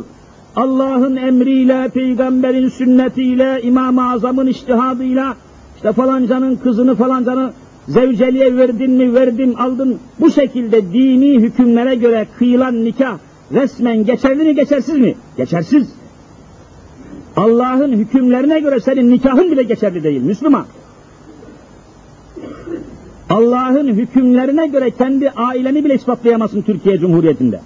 Allah'ın 0.56 1.16
emriyle, 1.16 1.90
peygamberin 1.94 2.70
sünnetiyle, 2.70 3.60
İmam-ı 3.64 4.12
Azam'ın 4.12 4.48
iştihadıyla, 4.48 5.36
işte 5.76 5.94
falancanın 5.94 6.56
kızını 6.56 6.96
falancanı 6.96 7.54
zevceliğe 7.88 8.58
verdin 8.58 8.92
mi 8.92 9.14
verdim 9.14 9.54
aldın. 9.58 10.00
Bu 10.20 10.32
şekilde 10.32 10.94
dini 10.94 11.40
hükümlere 11.40 11.96
göre 11.96 12.28
kıyılan 12.38 12.86
nikah 12.86 13.18
resmen 13.52 14.06
geçerli 14.06 14.44
mi 14.44 14.56
geçersiz 14.56 14.98
mi? 14.98 15.16
Geçersiz. 15.38 15.88
Allah'ın 17.40 17.92
hükümlerine 17.92 18.60
göre 18.60 18.80
senin 18.80 19.12
nikahın 19.12 19.52
bile 19.52 19.64
geçerli 19.64 20.04
değil 20.04 20.22
Müslüman. 20.22 20.66
Allah'ın 23.30 23.88
hükümlerine 23.88 24.68
göre 24.68 24.92
kendi 24.92 25.30
aileni 25.30 25.86
bile 25.86 25.96
ispatlayamazsın 25.96 26.62
Türkiye 26.62 27.00
Cumhuriyeti'nde. 27.00 27.62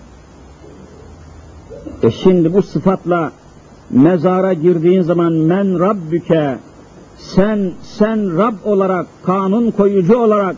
E 2.03 2.11
şimdi 2.11 2.53
bu 2.53 2.61
sıfatla 2.61 3.31
mezara 3.89 4.53
girdiğin 4.53 5.01
zaman 5.01 5.33
men 5.33 5.79
rabbüke 5.79 6.57
sen 7.17 7.71
sen 7.83 8.37
Rab 8.37 8.55
olarak, 8.65 9.07
kanun 9.23 9.71
koyucu 9.71 10.17
olarak, 10.17 10.55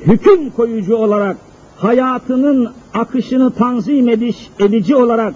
hüküm 0.00 0.50
koyucu 0.50 0.96
olarak, 0.96 1.36
hayatının 1.76 2.72
akışını 2.94 3.50
tanzim 3.50 4.08
ediş, 4.08 4.50
edici 4.58 4.96
olarak 4.96 5.34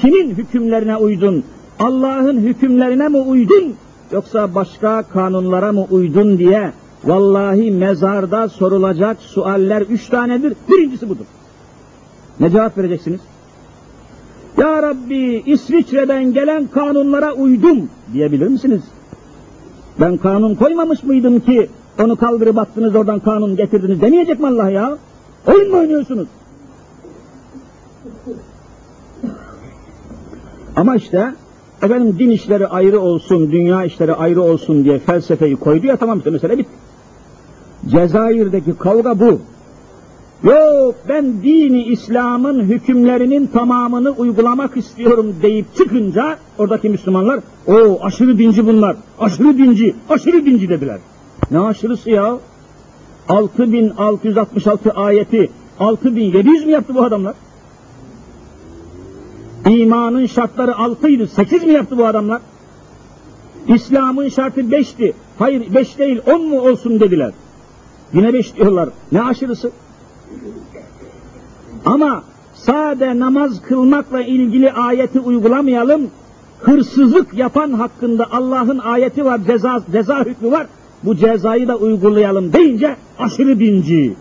kimin 0.00 0.30
hükümlerine 0.30 0.96
uydun? 0.96 1.44
Allah'ın 1.78 2.38
hükümlerine 2.38 3.08
mi 3.08 3.16
uydun? 3.16 3.74
Yoksa 4.12 4.54
başka 4.54 5.02
kanunlara 5.02 5.72
mı 5.72 5.86
uydun 5.90 6.38
diye 6.38 6.72
vallahi 7.04 7.70
mezarda 7.70 8.48
sorulacak 8.48 9.16
sualler 9.20 9.80
üç 9.80 10.08
tanedir. 10.08 10.54
Birincisi 10.68 11.08
budur. 11.08 11.24
Ne 12.40 12.50
cevap 12.50 12.78
vereceksiniz? 12.78 13.20
Ya 14.58 14.82
Rabbi 14.82 15.42
İsviçre'den 15.46 16.32
gelen 16.32 16.66
kanunlara 16.66 17.32
uydum 17.32 17.88
diyebilir 18.12 18.46
misiniz? 18.48 18.82
Ben 20.00 20.16
kanun 20.16 20.54
koymamış 20.54 21.02
mıydım 21.02 21.40
ki 21.40 21.68
onu 22.04 22.16
kaldırıp 22.16 22.58
attınız 22.58 22.94
oradan 22.94 23.20
kanun 23.20 23.56
getirdiniz 23.56 24.00
demeyecek 24.00 24.40
mi 24.40 24.46
Allah 24.46 24.70
ya? 24.70 24.98
Oyun 25.46 25.70
mu 25.70 25.78
oynuyorsunuz? 25.78 26.28
Ama 30.76 30.96
işte 30.96 31.34
efendim 31.82 32.16
din 32.18 32.30
işleri 32.30 32.66
ayrı 32.66 33.00
olsun, 33.00 33.52
dünya 33.52 33.84
işleri 33.84 34.14
ayrı 34.14 34.42
olsun 34.42 34.84
diye 34.84 34.98
felsefeyi 34.98 35.56
koydu 35.56 35.86
ya 35.86 35.96
tamam 35.96 36.18
işte 36.18 36.30
mesele 36.30 36.58
bitti. 36.58 36.70
Cezayir'deki 37.90 38.78
kavga 38.78 39.20
bu. 39.20 39.40
Yok 40.42 40.94
ben 41.08 41.42
dini 41.42 41.82
İslam'ın 41.82 42.60
hükümlerinin 42.60 43.46
tamamını 43.46 44.10
uygulamak 44.10 44.76
istiyorum 44.76 45.34
deyip 45.42 45.76
çıkınca 45.76 46.36
oradaki 46.58 46.88
Müslümanlar 46.88 47.40
o 47.66 47.98
aşırı 48.02 48.38
dinci 48.38 48.66
bunlar, 48.66 48.96
aşırı 49.20 49.58
dinci, 49.58 49.94
aşırı 50.08 50.46
dinci 50.46 50.68
dediler. 50.68 50.98
Ne 51.50 51.60
aşırısı 51.60 52.10
ya? 52.10 52.38
6666 53.28 54.90
ayeti 54.90 55.50
6700 55.80 56.66
mi 56.66 56.72
yaptı 56.72 56.94
bu 56.94 57.02
adamlar? 57.02 57.34
İmanın 59.68 60.26
şartları 60.26 60.76
altıydı, 60.76 61.26
sekiz 61.26 61.64
mi 61.64 61.72
yaptı 61.72 61.98
bu 61.98 62.06
adamlar? 62.06 62.40
İslam'ın 63.68 64.28
şartı 64.28 64.70
beşti. 64.70 65.12
Hayır 65.38 65.74
beş 65.74 65.98
değil 65.98 66.20
on 66.26 66.48
mu 66.48 66.60
olsun 66.60 67.00
dediler. 67.00 67.32
Yine 68.12 68.32
beş 68.32 68.56
diyorlar. 68.56 68.88
Ne 69.12 69.22
aşırısı? 69.22 69.70
Ama 71.84 72.22
sade 72.54 73.18
namaz 73.18 73.62
kılmakla 73.62 74.22
ilgili 74.22 74.72
ayeti 74.72 75.20
uygulamayalım. 75.20 76.10
Hırsızlık 76.60 77.34
yapan 77.34 77.72
hakkında 77.72 78.26
Allah'ın 78.32 78.78
ayeti 78.78 79.24
var, 79.24 79.40
ceza, 79.46 79.82
ceza 79.92 80.24
hükmü 80.24 80.50
var. 80.50 80.66
Bu 81.04 81.16
cezayı 81.16 81.68
da 81.68 81.76
uygulayalım 81.76 82.52
deyince 82.52 82.96
aşırı 83.18 83.58
dinci. 83.60 84.14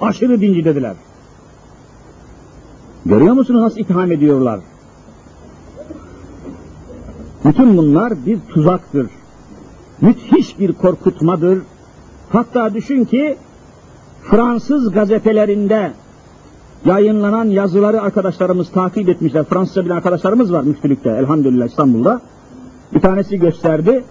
Aşırı 0.00 0.40
dinci 0.40 0.64
dediler. 0.64 0.94
Görüyor 3.06 3.34
musunuz 3.34 3.60
nasıl 3.60 3.80
itham 3.80 4.12
ediyorlar? 4.12 4.60
Bütün 7.44 7.76
bunlar 7.76 8.26
bir 8.26 8.38
tuzaktır. 8.40 9.06
müthiş 10.00 10.58
bir 10.60 10.72
korkutmadır. 10.72 11.58
Hatta 12.30 12.74
düşün 12.74 13.04
ki 13.04 13.36
Fransız 14.22 14.92
gazetelerinde 14.92 15.92
yayınlanan 16.84 17.44
yazıları 17.44 18.02
arkadaşlarımız 18.02 18.70
takip 18.70 19.08
etmişler. 19.08 19.44
Fransızca 19.44 19.84
bilen 19.84 19.96
arkadaşlarımız 19.96 20.52
var 20.52 20.62
müftülükte 20.62 21.10
elhamdülillah 21.10 21.66
İstanbul'da. 21.66 22.20
Bir 22.94 23.00
tanesi 23.00 23.38
gösterdi. 23.38 24.04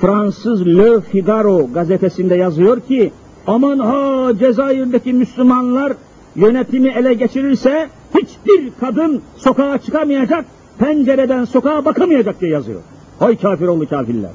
Fransız 0.00 0.66
Le 0.66 1.00
Figaro 1.00 1.72
gazetesinde 1.72 2.34
yazıyor 2.34 2.80
ki 2.80 3.12
aman 3.46 3.78
ha 3.78 4.32
Cezayir'deki 4.38 5.12
Müslümanlar 5.12 5.92
yönetimi 6.36 6.88
ele 6.88 7.14
geçirirse 7.14 7.88
hiçbir 8.14 8.72
kadın 8.80 9.22
sokağa 9.36 9.78
çıkamayacak, 9.78 10.44
pencereden 10.78 11.44
sokağa 11.44 11.84
bakamayacak 11.84 12.40
diye 12.40 12.50
yazıyor. 12.50 12.80
Hay 13.18 13.36
kafir 13.36 13.66
oldu 13.66 13.88
kafirler. 13.88 14.30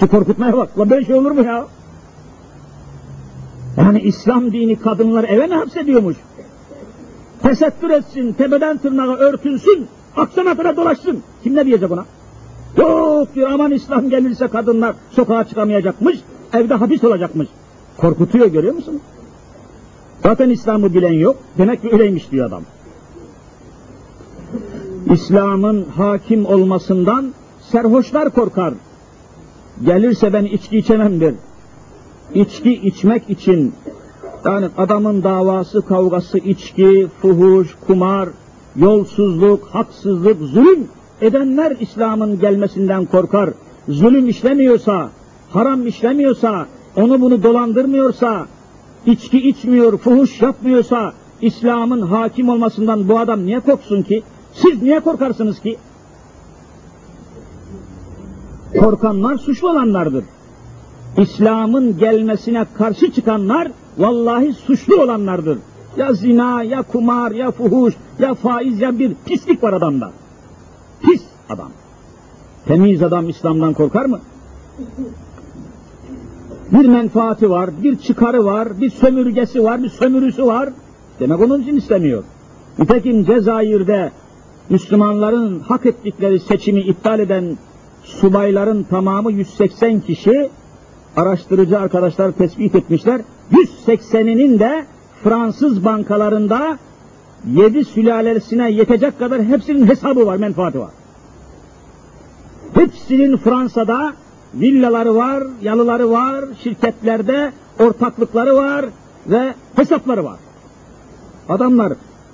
Şu 0.00 0.08
korkutmaya 0.08 0.56
bak. 0.56 0.78
La 0.78 0.90
böyle 0.90 1.06
şey 1.06 1.14
olur 1.14 1.30
mu 1.30 1.44
ya? 1.44 1.66
Yani 3.76 4.00
İslam 4.00 4.52
dini 4.52 4.76
kadınları 4.76 5.26
eve 5.26 5.46
mi 5.46 5.54
hapsediyormuş? 5.54 6.16
Tesettür 7.42 7.90
etsin, 7.90 8.32
tepeden 8.32 8.78
tırnağa 8.78 9.16
örtünsün, 9.16 9.86
akşama 10.16 10.56
kadar 10.56 10.76
dolaşsın. 10.76 11.22
Kim 11.42 11.54
ne 11.54 11.66
diyecek 11.66 11.90
ona? 11.90 12.04
Yok 12.76 13.34
diyor 13.34 13.50
aman 13.50 13.72
İslam 13.72 14.10
gelirse 14.10 14.48
kadınlar 14.48 14.94
sokağa 15.10 15.44
çıkamayacakmış, 15.44 16.18
evde 16.52 16.74
hapis 16.74 17.04
olacakmış. 17.04 17.48
Korkutuyor 17.96 18.46
görüyor 18.46 18.74
musun? 18.74 19.00
Zaten 20.22 20.50
İslam'ı 20.50 20.94
bilen 20.94 21.12
yok, 21.12 21.36
demek 21.58 21.82
ki 21.82 21.88
öyleymiş 21.92 22.30
diyor 22.30 22.46
adam. 22.46 22.62
İslam'ın 25.12 25.84
hakim 25.96 26.46
olmasından 26.46 27.32
serhoşlar 27.72 28.30
korkar. 28.30 28.74
Gelirse 29.84 30.32
ben 30.32 30.44
içki 30.44 30.78
içemem 30.78 31.20
der. 31.20 31.34
İçki 32.34 32.72
içmek 32.72 33.30
için 33.30 33.74
yani 34.44 34.66
adamın 34.78 35.22
davası, 35.22 35.82
kavgası, 35.82 36.38
içki, 36.38 37.08
fuhuş, 37.22 37.76
kumar, 37.86 38.28
yolsuzluk, 38.76 39.66
haksızlık, 39.66 40.40
zulüm 40.40 40.88
edenler 41.20 41.76
İslam'ın 41.80 42.38
gelmesinden 42.38 43.04
korkar. 43.04 43.50
Zulüm 43.88 44.28
işlemiyorsa, 44.28 45.10
haram 45.50 45.86
işlemiyorsa, 45.86 46.66
onu 46.96 47.20
bunu 47.20 47.42
dolandırmıyorsa, 47.42 48.46
içki 49.06 49.48
içmiyor, 49.48 49.98
fuhuş 49.98 50.42
yapmıyorsa, 50.42 51.12
İslam'ın 51.42 52.00
hakim 52.00 52.48
olmasından 52.48 53.08
bu 53.08 53.18
adam 53.18 53.46
niye 53.46 53.60
korksun 53.60 54.02
ki? 54.02 54.22
Siz 54.54 54.82
niye 54.82 55.00
korkarsınız 55.00 55.60
ki? 55.60 55.76
Korkanlar 58.78 59.36
suçlu 59.36 59.70
olanlardır. 59.70 60.24
İslam'ın 61.18 61.98
gelmesine 61.98 62.66
karşı 62.74 63.12
çıkanlar 63.12 63.70
vallahi 63.98 64.52
suçlu 64.52 65.02
olanlardır. 65.02 65.58
Ya 65.96 66.14
zina, 66.14 66.62
ya 66.62 66.82
kumar, 66.82 67.30
ya 67.30 67.50
fuhuş, 67.50 67.94
ya 68.18 68.34
faiz, 68.34 68.80
ya 68.80 68.98
bir 68.98 69.12
pislik 69.26 69.62
var 69.62 69.72
adamda. 69.72 70.10
Pis 71.02 71.22
adam. 71.48 71.70
Temiz 72.66 73.02
adam 73.02 73.28
İslam'dan 73.28 73.72
korkar 73.72 74.04
mı? 74.04 74.20
Bir 76.72 76.88
menfaati 76.88 77.50
var, 77.50 77.70
bir 77.82 77.98
çıkarı 77.98 78.44
var, 78.44 78.80
bir 78.80 78.90
sömürgesi 78.90 79.64
var, 79.64 79.82
bir 79.82 79.88
sömürüsü 79.88 80.46
var. 80.46 80.68
Demek 81.20 81.40
onun 81.40 81.62
için 81.62 81.76
istemiyor. 81.76 82.24
Nitekim 82.78 83.24
Cezayir'de 83.24 84.12
Müslümanların 84.70 85.60
hak 85.60 85.86
ettikleri 85.86 86.40
seçimi 86.40 86.80
iptal 86.80 87.20
eden 87.20 87.58
subayların 88.02 88.82
tamamı 88.82 89.32
180 89.32 90.00
kişi 90.00 90.50
araştırıcı 91.16 91.78
arkadaşlar 91.78 92.32
tespit 92.32 92.74
etmişler. 92.74 93.20
180'inin 93.52 94.58
de 94.58 94.86
Fransız 95.24 95.84
bankalarında 95.84 96.78
yedi 97.46 97.84
sülalesine 97.84 98.70
yetecek 98.70 99.18
kadar 99.18 99.42
hepsinin 99.42 99.86
hesabı 99.86 100.26
var, 100.26 100.36
menfaati 100.36 100.80
var. 100.80 100.90
Hepsinin 102.74 103.36
Fransa'da 103.36 104.14
villaları 104.54 105.14
var, 105.14 105.44
yalıları 105.62 106.10
var, 106.10 106.44
şirketlerde 106.62 107.52
ortaklıkları 107.80 108.56
var 108.56 108.86
ve 109.26 109.54
hesapları 109.76 110.24
var. 110.24 110.38
Adamlar 111.48 111.92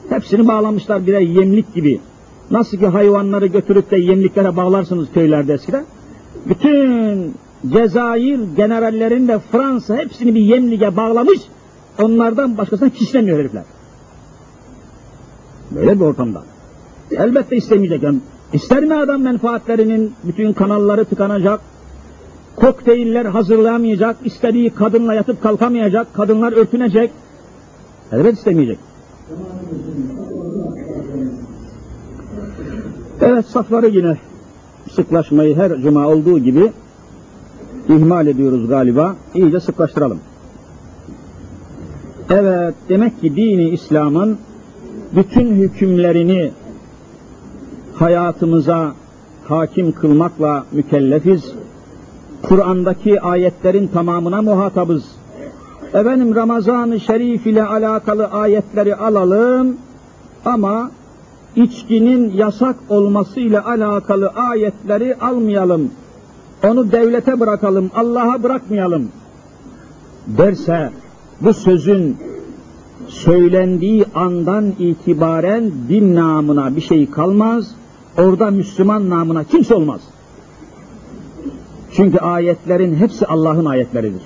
hepsini 0.08 0.48
bağlamışlar 0.48 1.06
birer 1.06 1.20
yemlik 1.20 1.74
gibi. 1.74 2.00
Nasıl 2.50 2.78
ki 2.78 2.86
hayvanları 2.86 3.46
götürüp 3.46 3.90
de 3.90 3.96
yemliklere 3.96 4.56
bağlarsınız 4.56 5.08
köylerde 5.14 5.54
eskiden. 5.54 5.84
Bütün 6.46 7.34
Cezayir 7.68 8.40
generallerin 8.56 9.28
de 9.28 9.38
Fransa 9.38 9.96
hepsini 9.96 10.34
bir 10.34 10.40
yemlige 10.40 10.96
bağlamış. 10.96 11.40
Onlardan 12.02 12.58
başkasına 12.58 12.88
kişnemiyor 12.90 13.38
herifler. 13.38 13.64
Böyle 15.70 16.00
bir 16.00 16.04
ortamda. 16.04 16.42
Elbette 17.10 17.56
istemeyecek. 17.56 18.02
Yani 18.02 18.18
ister 18.52 18.84
mi 18.84 18.94
adam 18.94 19.22
menfaatlerinin 19.22 20.14
bütün 20.24 20.52
kanalları 20.52 21.04
tıkanacak, 21.04 21.60
kokteyller 22.56 23.24
hazırlayamayacak, 23.24 24.16
istediği 24.24 24.70
kadınla 24.70 25.14
yatıp 25.14 25.42
kalkamayacak, 25.42 26.14
kadınlar 26.14 26.52
örtünecek. 26.52 27.10
Elbette 28.12 28.30
istemeyecek. 28.30 28.78
Evet 33.22 33.46
safları 33.46 33.88
yine 33.88 34.16
sıklaşmayı 34.92 35.56
her 35.56 35.76
cuma 35.76 36.08
olduğu 36.08 36.38
gibi 36.38 36.72
ihmal 37.88 38.26
ediyoruz 38.26 38.68
galiba. 38.68 39.16
İyice 39.34 39.60
sıklaştıralım. 39.60 40.18
Evet 42.30 42.74
demek 42.88 43.20
ki 43.20 43.36
dini 43.36 43.68
İslam'ın 43.68 44.38
bütün 45.16 45.54
hükümlerini 45.54 46.50
hayatımıza 47.94 48.92
hakim 49.44 49.92
kılmakla 49.92 50.64
mükellefiz. 50.72 51.52
Kur'an'daki 52.42 53.20
ayetlerin 53.20 53.86
tamamına 53.86 54.42
muhatabız. 54.42 55.04
Efendim 55.94 56.34
Ramazan-ı 56.34 57.00
Şerif 57.00 57.46
ile 57.46 57.64
alakalı 57.64 58.26
ayetleri 58.26 58.96
alalım 58.96 59.76
ama 60.44 60.90
içkinin 61.56 62.32
yasak 62.32 62.76
olması 62.88 63.40
ile 63.40 63.60
alakalı 63.60 64.28
ayetleri 64.28 65.16
almayalım. 65.16 65.90
Onu 66.64 66.92
devlete 66.92 67.40
bırakalım, 67.40 67.90
Allah'a 67.94 68.42
bırakmayalım 68.42 69.08
derse 70.26 70.90
bu 71.40 71.54
sözün 71.54 72.16
söylendiği 73.08 74.04
andan 74.14 74.72
itibaren 74.78 75.72
din 75.88 76.14
namına 76.14 76.76
bir 76.76 76.80
şey 76.80 77.10
kalmaz, 77.10 77.74
orada 78.18 78.50
Müslüman 78.50 79.10
namına 79.10 79.44
kimse 79.44 79.74
olmaz. 79.74 80.00
Çünkü 81.92 82.18
ayetlerin 82.18 82.94
hepsi 82.94 83.26
Allah'ın 83.26 83.64
ayetleridir. 83.64 84.22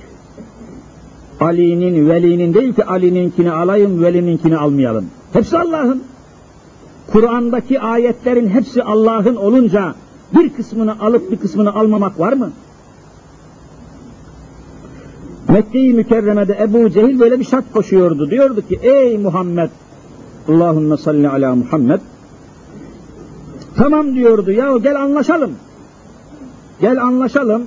Ali'nin, 1.40 2.08
velinin 2.08 2.54
değil 2.54 2.74
ki 2.74 2.84
Ali'ninkini 2.84 3.52
alayım, 3.52 4.02
velininkini 4.02 4.56
almayalım. 4.56 5.04
Hepsi 5.32 5.58
Allah'ın. 5.58 6.02
Kur'an'daki 7.12 7.80
ayetlerin 7.80 8.48
hepsi 8.48 8.82
Allah'ın 8.82 9.36
olunca 9.36 9.94
bir 10.34 10.52
kısmını 10.52 11.00
alıp 11.00 11.30
bir 11.30 11.36
kısmını 11.36 11.74
almamak 11.74 12.20
var 12.20 12.32
mı? 12.32 12.50
Mekke-i 15.48 15.94
Mükerreme'de 15.94 16.58
Ebu 16.60 16.90
Cehil 16.90 17.20
böyle 17.20 17.40
bir 17.40 17.44
şart 17.44 17.72
koşuyordu. 17.72 18.30
Diyordu 18.30 18.68
ki 18.68 18.78
ey 18.82 19.18
Muhammed 19.18 19.70
Allahümme 20.48 20.96
salli 20.96 21.28
ala 21.28 21.54
Muhammed 21.54 22.00
tamam 23.76 24.14
diyordu 24.14 24.50
ya 24.50 24.76
gel 24.76 25.02
anlaşalım. 25.02 25.52
Gel 26.80 27.02
anlaşalım. 27.02 27.62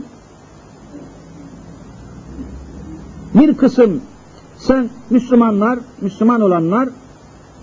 Bir 3.35 3.57
kısım 3.57 4.01
sen 4.57 4.89
Müslümanlar, 5.09 5.79
Müslüman 6.01 6.41
olanlar 6.41 6.89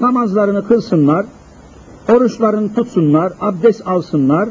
namazlarını 0.00 0.68
kılsınlar, 0.68 1.26
oruçlarını 2.08 2.74
tutsunlar, 2.74 3.32
abdest 3.40 3.86
alsınlar, 3.86 4.48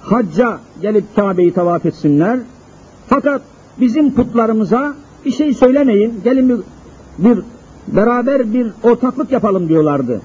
hacca 0.00 0.58
gelip 0.82 1.16
Kabe'yi 1.16 1.54
tavaf 1.54 1.86
etsinler. 1.86 2.38
Fakat 3.08 3.42
bizim 3.80 4.14
putlarımıza 4.14 4.94
bir 5.24 5.30
şey 5.30 5.54
söylemeyin, 5.54 6.20
gelin 6.24 6.48
bir, 6.48 6.58
bir 7.18 7.42
beraber 7.88 8.54
bir 8.54 8.72
ortaklık 8.82 9.32
yapalım 9.32 9.68
diyorlardı. 9.68 10.20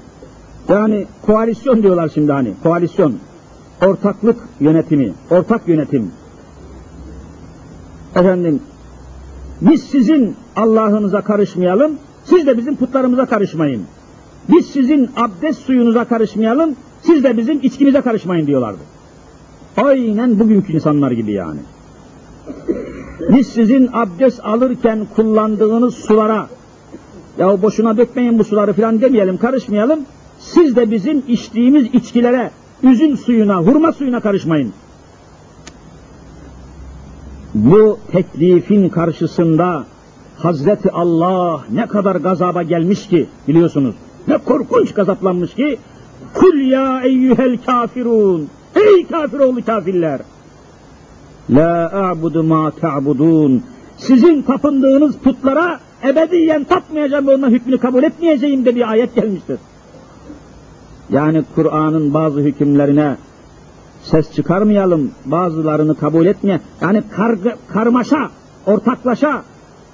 Yani 0.70 1.06
koalisyon 1.22 1.84
diyorlar 1.84 2.12
şimdi 2.14 2.32
hani, 2.32 2.54
koalisyon. 2.64 3.14
Ortaklık 3.86 4.38
yönetimi, 4.60 5.14
ortak 5.30 5.68
yönetim. 5.68 6.12
Efendim, 8.16 8.60
biz 9.62 9.84
sizin 9.84 10.36
Allah'ınıza 10.56 11.22
karışmayalım, 11.22 11.92
siz 12.24 12.48
de 12.48 12.58
bizim 12.58 12.76
putlarımıza 12.76 13.26
karışmayın. 13.26 13.84
Biz 14.50 14.66
sizin 14.66 15.10
abdest 15.16 15.62
suyunuza 15.62 16.06
karışmayalım, 16.06 16.76
siz 17.02 17.24
de 17.24 17.38
bizim 17.38 17.60
içkimize 17.64 18.02
karışmayın 18.02 18.48
diyorlardı. 18.48 18.80
Aynen 19.78 20.40
bugünkü 20.40 20.74
insanlar 20.74 21.12
gibi 21.12 21.32
yani. 21.32 21.60
Biz 23.30 23.48
sizin 23.48 23.90
abdest 23.94 24.40
alırken 24.46 25.08
kullandığınız 25.16 25.96
sulara, 25.96 26.48
ya 27.38 27.62
boşuna 27.62 27.98
dökmeyin 27.98 28.40
bu 28.40 28.44
suları 28.44 28.74
filan 28.74 29.02
demeyelim, 29.02 29.38
karışmayalım. 29.38 30.00
Siz 30.40 30.76
de 30.76 30.92
bizim 30.92 31.24
içtiğimiz 31.28 31.86
içkilere, 31.94 32.52
üzüm 32.84 33.18
suyuna, 33.18 33.58
hurma 33.58 33.92
suyuna 33.92 34.20
karışmayın. 34.20 34.74
Bu 37.54 38.00
teklifin 38.12 38.90
karşısında 38.90 39.86
Hazreti 40.38 40.92
Allah 40.92 41.62
ne 41.72 41.88
kadar 41.88 42.16
gazaba 42.16 42.64
gelmiş 42.64 43.08
ki 43.08 43.28
biliyorsunuz. 43.48 43.96
Ne 44.28 44.38
korkunç 44.38 44.94
gazaplanmış 44.94 45.54
ki 45.54 45.80
Kul 46.34 46.58
ya 46.60 47.02
eyyühel 47.02 47.58
kafirun. 47.66 48.50
Ey 48.76 49.08
kafir 49.08 49.40
oğlu 49.40 49.66
kafirler. 49.66 50.20
La 51.50 51.92
a'budu 51.94 52.44
ma 52.44 52.72
ta'budun. 52.72 53.64
Sizin 53.98 54.42
tapındığınız 54.42 55.18
putlara 55.18 55.80
ebediyen 56.04 56.64
tapmayacağım 56.64 57.28
ve 57.28 57.36
onların 57.36 57.52
hükmünü 57.52 57.78
kabul 57.78 58.04
etmeyeceğim 58.04 58.66
de 58.66 58.76
bir 58.76 58.92
ayet 58.92 59.16
gelmiştir. 59.16 59.58
Yani 61.10 61.44
Kur'an'ın 61.56 62.14
bazı 62.14 62.40
hükümlerine 62.40 63.16
ses 64.04 64.34
çıkarmayalım, 64.34 65.12
bazılarını 65.26 65.96
kabul 65.96 66.26
etmeye, 66.26 66.62
yani 66.82 67.04
kargı, 67.12 67.56
karmaşa, 67.68 68.30
ortaklaşa, 68.66 69.44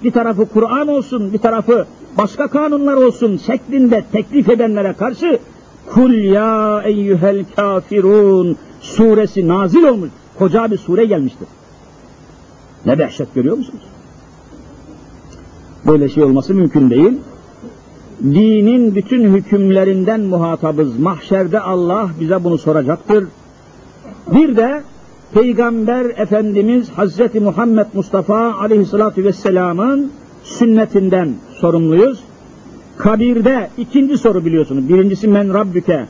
bir 0.04 0.12
tarafı 0.12 0.46
Kur'an 0.46 0.88
olsun, 0.88 1.34
bir 1.34 1.38
tarafı 1.38 1.86
başka 2.18 2.48
kanunlar 2.48 2.94
olsun 2.94 3.38
şeklinde 3.38 4.06
teklif 4.12 4.50
edenlere 4.50 4.94
karşı 4.94 5.40
Kul 5.94 6.14
ya 6.14 6.82
eyyühel 6.86 7.46
kafirun 7.56 8.58
suresi 8.82 9.48
nazil 9.48 9.84
olmuş. 9.84 10.10
Koca 10.40 10.72
bir 10.72 10.78
sure 10.78 11.06
gelmiştir. 11.06 11.48
Ne 12.86 12.98
dehşet 12.98 13.36
görüyor 13.36 13.58
musunuz? 13.58 13.84
Böyle 15.88 16.10
şey 16.10 16.24
olması 16.24 16.54
mümkün 16.54 16.90
değil. 16.90 17.18
Dinin 18.24 18.96
bütün 18.96 19.36
hükümlerinden 19.36 20.22
muhatabız. 20.22 21.00
Mahşerde 21.00 21.60
Allah 21.60 22.10
bize 22.20 22.44
bunu 22.44 22.58
soracaktır. 22.58 23.28
Bir 24.28 24.56
de 24.56 24.84
Peygamber 25.34 26.06
Efendimiz 26.06 26.90
Hazreti 26.90 27.40
Muhammed 27.40 27.86
Mustafa 27.94 28.54
Aleyhisselatü 28.54 29.24
Vesselam'ın 29.24 30.12
sünnetinden 30.44 31.34
sorumluyuz. 31.62 32.20
Kabirde 32.98 33.70
ikinci 33.78 34.18
soru 34.18 34.46
biliyorsunuz. 34.46 34.90
Birincisi 34.90 35.28
men 35.28 35.54
Rabbüke. 35.54 36.06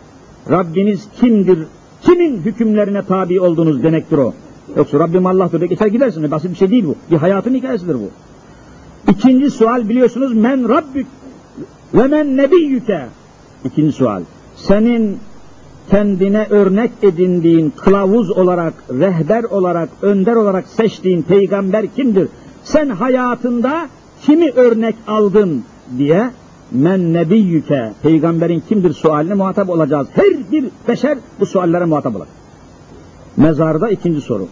Rabbiniz 0.49 1.07
kimdir? 1.19 1.59
Kimin 2.01 2.37
hükümlerine 2.37 3.05
tabi 3.05 3.41
oldunuz 3.41 3.83
demektir 3.83 4.17
o. 4.17 4.33
Yoksa 4.75 4.99
Rabbim 4.99 5.25
Allah'tır 5.25 5.61
geçer 5.61 5.87
gidersiniz. 5.87 6.31
Basit 6.31 6.51
bir 6.51 6.55
şey 6.55 6.71
değil 6.71 6.85
bu. 6.85 6.95
Bir 7.11 7.17
hayatın 7.17 7.53
hikayesidir 7.53 7.95
bu. 7.95 8.09
İkinci 9.11 9.51
sual 9.51 9.89
biliyorsunuz 9.89 10.33
men 10.33 10.69
Rabbük 10.69 11.07
ve 11.93 12.07
men 12.07 12.37
nebiyyüke. 12.37 13.05
İkinci 13.65 13.91
sual. 13.91 14.23
Senin 14.55 15.17
kendine 15.89 16.47
örnek 16.49 16.91
edindiğin 17.01 17.73
kılavuz 17.77 18.31
olarak, 18.31 18.73
rehber 18.89 19.43
olarak, 19.43 19.89
önder 20.01 20.35
olarak 20.35 20.67
seçtiğin 20.67 21.21
peygamber 21.21 21.87
kimdir? 21.87 22.27
Sen 22.63 22.89
hayatında 22.89 23.89
kimi 24.21 24.51
örnek 24.51 24.95
aldın 25.07 25.63
diye 25.97 26.31
men 26.71 27.13
nebiyyüke 27.13 27.93
peygamberin 28.03 28.63
kimdir 28.69 28.93
sualine 28.93 29.33
muhatap 29.33 29.69
olacağız. 29.69 30.07
Her 30.13 30.51
bir 30.51 30.65
beşer 30.87 31.17
bu 31.39 31.45
suallere 31.45 31.85
muhatap 31.85 32.15
olacak. 32.15 32.33
Mezarda 33.37 33.89
ikinci 33.89 34.21
soru. 34.21 34.47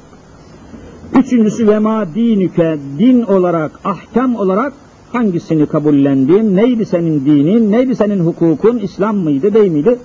Üçüncüsü 1.16 1.68
ve 1.68 1.80
ma 1.80 2.06
dinüke 2.16 2.78
din 3.00 3.22
olarak, 3.22 3.72
ahkam 3.84 4.36
olarak 4.36 4.74
hangisini 5.12 5.66
kabullendin? 5.66 6.56
Neydi 6.56 6.86
senin 6.86 7.26
dinin? 7.26 7.72
Neydi 7.72 7.96
senin 7.96 8.20
hukukun? 8.20 8.78
İslam 8.78 9.18
mıydı, 9.18 9.54
değil 9.54 9.72
miydi? 9.72 9.98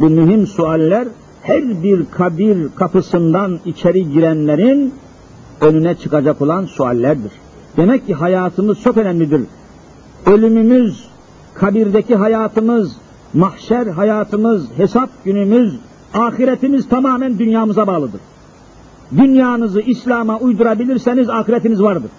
Bu 0.00 0.10
mühim 0.10 0.46
sualler 0.46 1.08
her 1.42 1.82
bir 1.82 2.04
kabir 2.10 2.68
kapısından 2.76 3.58
içeri 3.64 4.12
girenlerin 4.12 4.94
önüne 5.60 5.94
çıkacak 5.94 6.42
olan 6.42 6.64
suallerdir. 6.64 7.32
Demek 7.76 8.06
ki 8.06 8.14
hayatımız 8.14 8.80
çok 8.80 8.96
önemlidir. 8.96 9.42
Ölümümüz, 10.26 11.08
kabirdeki 11.54 12.16
hayatımız, 12.16 12.96
mahşer 13.34 13.86
hayatımız, 13.86 14.66
hesap 14.76 15.24
günümüz, 15.24 15.78
ahiretimiz 16.14 16.88
tamamen 16.88 17.38
dünyamıza 17.38 17.86
bağlıdır. 17.86 18.20
Dünyanızı 19.16 19.80
İslam'a 19.80 20.38
uydurabilirseniz 20.38 21.30
ahiretiniz 21.30 21.82
vardır. 21.82 22.10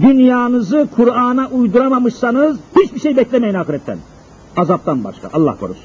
Dünyanızı 0.00 0.88
Kur'an'a 0.96 1.48
uyduramamışsanız 1.48 2.58
hiçbir 2.76 3.00
şey 3.00 3.16
beklemeyin 3.16 3.54
ahiretten. 3.54 3.98
Azaptan 4.56 5.04
başka. 5.04 5.28
Allah 5.32 5.56
korusun. 5.56 5.84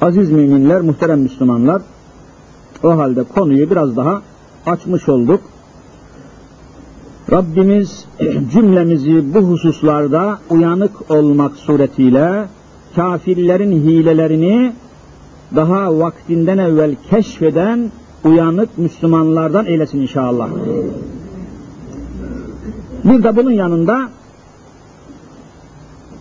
Aziz 0.00 0.30
müminler, 0.30 0.80
muhterem 0.80 1.20
Müslümanlar, 1.20 1.82
o 2.82 2.98
halde 2.98 3.22
konuyu 3.22 3.70
biraz 3.70 3.96
daha 3.96 4.22
açmış 4.66 5.08
olduk. 5.08 5.40
Rabbimiz 7.32 8.04
cümlemizi 8.52 9.34
bu 9.34 9.38
hususlarda 9.38 10.38
uyanık 10.50 11.10
olmak 11.10 11.56
suretiyle 11.56 12.46
kafirlerin 12.96 13.72
hilelerini 13.72 14.72
daha 15.56 15.98
vaktinden 15.98 16.58
evvel 16.58 16.96
keşfeden 17.10 17.90
uyanık 18.24 18.78
Müslümanlardan 18.78 19.66
eylesin 19.66 20.00
inşallah. 20.00 20.48
Bir 23.04 23.24
de 23.24 23.36
bunun 23.36 23.50
yanında 23.50 24.08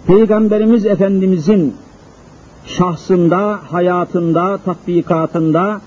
Peygamberimiz 0.07 0.85
Efendimizin 0.85 1.73
şahsında, 2.65 3.59
hayatında, 3.71 4.57
tatbikatında 4.57 5.81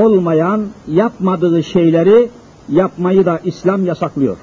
olmayan, 0.00 0.66
yapmadığı 0.88 1.62
şeyleri 1.62 2.28
yapmayı 2.68 3.26
da 3.26 3.40
İslam 3.44 3.86
yasaklıyor. 3.86 4.36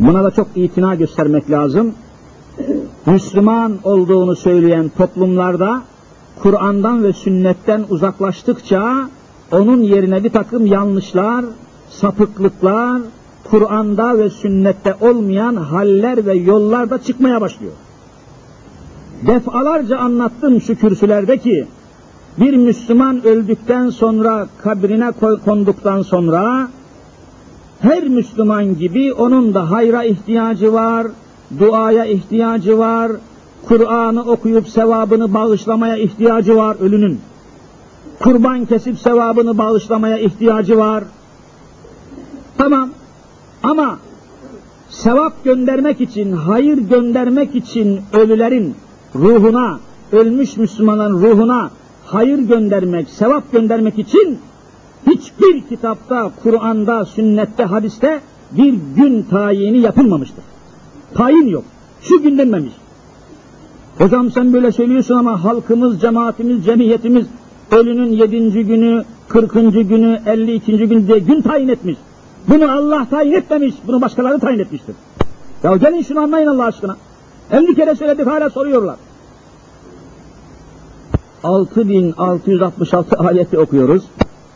Buna 0.00 0.24
da 0.24 0.30
çok 0.30 0.46
itina 0.54 0.94
göstermek 0.94 1.50
lazım. 1.50 1.94
Müslüman 3.06 3.78
olduğunu 3.84 4.36
söyleyen 4.36 4.90
toplumlarda 4.98 5.82
Kur'an'dan 6.42 7.04
ve 7.04 7.12
sünnetten 7.12 7.84
uzaklaştıkça 7.88 9.08
onun 9.52 9.82
yerine 9.82 10.24
bir 10.24 10.30
takım 10.30 10.66
yanlışlar, 10.66 11.44
sapıklıklar, 11.90 13.00
Kur'an'da 13.50 14.18
ve 14.18 14.30
sünnette 14.30 14.94
olmayan 15.00 15.56
haller 15.56 16.26
ve 16.26 16.34
yollar 16.34 16.90
da 16.90 17.02
çıkmaya 17.02 17.40
başlıyor. 17.40 17.72
Defalarca 19.26 19.98
anlattım 19.98 20.60
şu 20.60 20.74
kürsülerde 20.74 21.38
ki 21.38 21.66
bir 22.38 22.56
Müslüman 22.56 23.26
öldükten 23.26 23.90
sonra 23.90 24.46
kabrine 24.62 25.12
konduktan 25.44 26.02
sonra 26.02 26.68
her 27.82 28.02
Müslüman 28.02 28.78
gibi 28.78 29.12
onun 29.12 29.54
da 29.54 29.70
hayra 29.70 30.04
ihtiyacı 30.04 30.72
var, 30.72 31.06
duaya 31.58 32.04
ihtiyacı 32.04 32.78
var, 32.78 33.12
Kur'an'ı 33.68 34.22
okuyup 34.22 34.68
sevabını 34.68 35.34
bağışlamaya 35.34 35.96
ihtiyacı 35.96 36.56
var 36.56 36.76
ölünün. 36.80 37.20
Kurban 38.20 38.64
kesip 38.64 38.98
sevabını 38.98 39.58
bağışlamaya 39.58 40.18
ihtiyacı 40.18 40.78
var. 40.78 41.04
Tamam 42.58 42.90
ama 43.62 43.98
sevap 44.88 45.44
göndermek 45.44 46.00
için, 46.00 46.32
hayır 46.32 46.78
göndermek 46.78 47.54
için 47.54 48.00
ölülerin 48.12 48.74
ruhuna, 49.14 49.80
ölmüş 50.12 50.56
Müslümanların 50.56 51.22
ruhuna 51.22 51.70
hayır 52.06 52.38
göndermek, 52.38 53.08
sevap 53.10 53.52
göndermek 53.52 53.98
için 53.98 54.38
hiçbir 55.06 55.62
kitapta, 55.68 56.30
Kur'an'da, 56.42 57.04
sünnette, 57.04 57.64
hadiste 57.64 58.20
bir 58.52 58.74
gün 58.96 59.22
tayini 59.22 59.78
yapılmamıştır. 59.78 60.44
Tayin 61.14 61.46
yok. 61.46 61.64
Şu 62.02 62.22
gün 62.22 62.38
denmemiş. 62.38 62.72
Hocam 63.98 64.30
sen 64.30 64.52
böyle 64.52 64.72
söylüyorsun 64.72 65.14
ama 65.14 65.44
halkımız, 65.44 66.00
cemaatimiz, 66.00 66.64
cemiyetimiz 66.64 67.26
ölünün 67.72 68.12
yedinci 68.12 68.64
günü, 68.64 69.04
kırkıncı 69.28 69.80
günü, 69.80 70.20
elli 70.26 70.54
ikinci 70.54 70.86
gün 70.86 71.06
diye 71.06 71.18
gün 71.18 71.42
tayin 71.42 71.68
etmiş. 71.68 71.96
Bunu 72.48 72.72
Allah 72.72 73.06
tayin 73.10 73.32
etmemiş, 73.32 73.74
bunu 73.86 74.00
başkaları 74.00 74.38
tayin 74.38 74.58
etmiştir. 74.58 74.94
Ya 75.62 75.76
gelin 75.76 76.02
şunu 76.02 76.20
anlayın 76.20 76.46
Allah 76.46 76.64
aşkına. 76.64 76.96
50 77.50 77.74
kere 77.74 77.94
söyledik 77.94 78.26
hala 78.26 78.50
soruyorlar. 78.50 78.96
6666 81.44 83.16
ayeti 83.16 83.58
okuyoruz. 83.58 84.02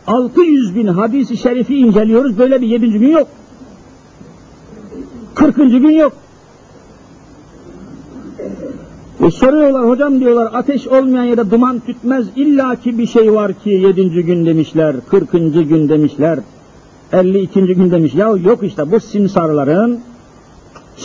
600 0.07 0.77
bin 0.77 0.87
hadisi 0.87 1.37
şerifi 1.37 1.77
inceliyoruz. 1.79 2.39
Böyle 2.39 2.61
bir 2.61 2.67
7. 2.67 2.99
gün 2.99 3.09
yok. 3.09 3.29
40. 5.35 5.57
gün 5.57 5.91
yok. 5.91 6.13
E 9.27 9.31
soruyorlar 9.31 9.89
hocam 9.89 10.21
diyorlar 10.21 10.51
ateş 10.53 10.87
olmayan 10.87 11.25
yere 11.25 11.51
duman 11.51 11.81
tütmez 11.81 12.27
illaki 12.37 12.99
bir 12.99 13.07
şey 13.07 13.33
var 13.33 13.53
ki 13.53 13.71
yedinci 13.71 14.23
gün 14.23 14.47
demişler, 14.47 14.97
kırkıncı 15.11 15.63
gün 15.63 15.89
demişler, 15.89 16.39
elli 17.13 17.41
ikinci 17.41 17.75
gün 17.75 17.91
demiş. 17.91 18.15
Ya 18.15 18.29
yok 18.29 18.63
işte 18.63 18.93
bu 18.93 19.01
simsarların, 19.01 20.01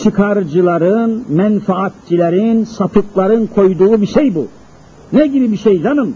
çıkarcıların, 0.04 1.24
menfaatçilerin, 1.30 2.64
sapıkların 2.64 3.48
koyduğu 3.56 4.02
bir 4.02 4.08
şey 4.08 4.36
bu. 4.36 4.48
Ne 5.14 5.28
gibi 5.28 5.52
bir 5.52 5.58
şey 5.58 5.82
canım? 5.82 6.16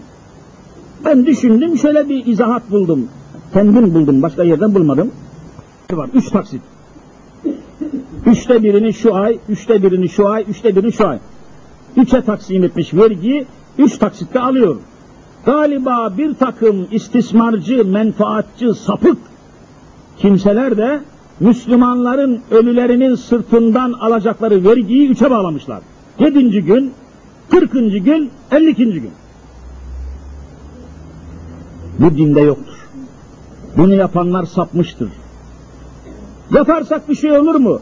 Ben 1.04 1.26
düşündüm 1.26 1.78
şöyle 1.78 2.08
bir 2.08 2.26
izahat 2.26 2.70
buldum. 2.70 3.08
Kendim 3.52 3.94
buldum 3.94 4.22
başka 4.22 4.42
yerden 4.44 4.74
bulmadım. 4.74 5.10
Var 5.92 6.10
üç 6.14 6.30
taksit. 6.30 6.60
Üçte 8.26 8.62
birini 8.62 8.94
şu 8.94 9.14
ay, 9.14 9.38
üçte 9.48 9.82
birini 9.82 10.08
şu 10.08 10.28
ay, 10.28 10.44
üçte 10.48 10.76
birini 10.76 10.92
şu 10.92 11.08
ay. 11.08 11.18
Üçe 11.96 12.20
taksim 12.22 12.64
etmiş 12.64 12.94
vergiyi, 12.94 13.46
üç 13.78 13.98
taksitte 13.98 14.40
alıyor. 14.40 14.76
Galiba 15.46 16.14
bir 16.18 16.34
takım 16.34 16.86
istismarcı, 16.90 17.84
menfaatçı, 17.84 18.74
sapık 18.74 19.18
kimseler 20.18 20.76
de 20.76 21.00
Müslümanların 21.40 22.40
ölülerinin 22.50 23.14
sırtından 23.14 23.92
alacakları 23.92 24.64
vergiyi 24.64 25.08
üçe 25.08 25.30
bağlamışlar. 25.30 25.80
Yedinci 26.18 26.62
gün, 26.62 26.92
kırkıncı 27.50 27.98
gün, 27.98 28.30
ellikinci 28.50 29.00
gün. 29.00 29.10
Bu 31.98 32.16
dinde 32.16 32.40
yoktur. 32.40 32.74
Bunu 33.76 33.94
yapanlar 33.94 34.44
sapmıştır. 34.44 35.08
Yaparsak 36.54 37.08
bir 37.08 37.14
şey 37.14 37.38
olur 37.38 37.54
mu? 37.54 37.80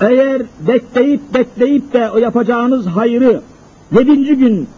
Eğer 0.00 0.42
bekleyip 0.68 1.20
bekleyip 1.34 1.92
de 1.92 2.10
o 2.10 2.18
yapacağınız 2.18 2.86
hayrı 2.86 3.40
yedinci 3.92 4.34
gün 4.34 4.68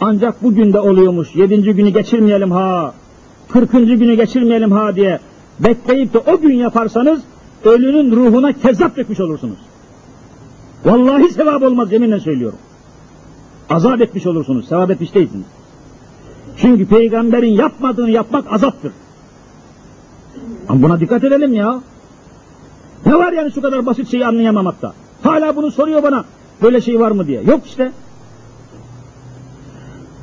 ancak 0.00 0.42
bugün 0.42 0.72
de 0.72 0.80
oluyormuş. 0.80 1.34
Yedinci 1.34 1.72
günü 1.72 1.88
geçirmeyelim 1.88 2.50
ha. 2.50 2.94
Kırkıncı 3.48 3.94
günü 3.94 4.14
geçirmeyelim 4.14 4.72
ha 4.72 4.96
diye 4.96 5.20
bekleyip 5.60 6.14
de 6.14 6.18
o 6.18 6.40
gün 6.40 6.54
yaparsanız 6.54 7.20
ölünün 7.64 8.16
ruhuna 8.16 8.52
kezzap 8.52 8.96
dökmüş 8.96 9.20
olursunuz. 9.20 9.58
Vallahi 10.84 11.30
sevap 11.30 11.62
olmaz 11.62 11.92
yeminle 11.92 12.20
söylüyorum. 12.20 12.58
Azap 13.70 14.00
etmiş 14.00 14.26
olursunuz, 14.26 14.68
sevap 14.68 14.90
etmiş 14.90 15.14
değilsiniz. 15.14 15.46
Çünkü 16.56 16.86
peygamberin 16.86 17.54
yapmadığını 17.54 18.10
yapmak 18.10 18.52
azaptır. 18.52 18.92
Ama 20.68 20.82
buna 20.82 21.00
dikkat 21.00 21.24
edelim 21.24 21.54
ya. 21.54 21.80
Ne 23.06 23.14
var 23.14 23.32
yani 23.32 23.52
şu 23.52 23.62
kadar 23.62 23.86
basit 23.86 24.10
şeyi 24.10 24.26
anlayamamakta? 24.26 24.92
Hala 25.22 25.56
bunu 25.56 25.70
soruyor 25.70 26.02
bana. 26.02 26.24
Böyle 26.62 26.80
şey 26.80 27.00
var 27.00 27.10
mı 27.10 27.26
diye. 27.26 27.42
Yok 27.42 27.66
işte. 27.66 27.92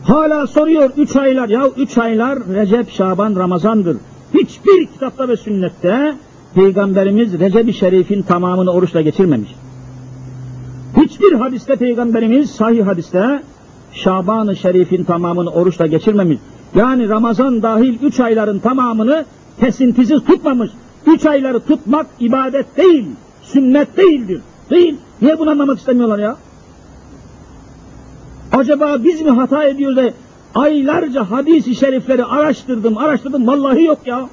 Hala 0.03 0.47
soruyor 0.47 0.89
üç 0.97 1.15
aylar. 1.15 1.49
Ya 1.49 1.67
üç 1.77 1.97
aylar 1.97 2.39
Recep, 2.53 2.89
Şaban, 2.91 3.35
Ramazan'dır. 3.35 3.97
Hiçbir 4.33 4.85
kitapta 4.85 5.27
ve 5.27 5.37
sünnette 5.37 6.15
Peygamberimiz 6.55 7.39
Recep-i 7.39 7.73
Şerif'in 7.73 8.21
tamamını 8.21 8.71
oruçla 8.71 9.01
geçirmemiş. 9.01 9.55
Hiçbir 10.97 11.33
hadiste 11.33 11.75
Peygamberimiz 11.75 12.51
sahih 12.51 12.87
hadiste 12.87 13.43
Şaban-ı 13.97 14.55
Şerif'in 14.55 15.03
tamamını 15.03 15.49
oruçla 15.49 15.87
geçirmemiş. 15.87 16.37
Yani 16.75 17.09
Ramazan 17.09 17.63
dahil 17.63 17.97
üç 18.01 18.19
ayların 18.19 18.59
tamamını 18.59 19.25
kesintisiz 19.59 20.23
tutmamış. 20.23 20.71
Üç 21.05 21.25
ayları 21.25 21.59
tutmak 21.59 22.07
ibadet 22.19 22.77
değil, 22.77 23.05
sünnet 23.41 23.97
değildir. 23.97 24.41
Değil. 24.69 24.95
Niye 25.21 25.39
bunu 25.39 25.49
anlamak 25.49 25.77
istemiyorlar 25.77 26.19
ya? 26.19 26.37
Acaba 28.51 28.97
biz 29.03 29.21
mi 29.21 29.29
hata 29.29 29.63
ediyoruz 29.63 29.97
da 29.97 30.09
aylarca 30.55 31.31
hadis-i 31.31 31.75
şerifleri 31.75 32.25
araştırdım, 32.25 32.97
araştırdım, 32.97 33.47
vallahi 33.47 33.83
yok 33.83 33.99
ya. 34.05 34.29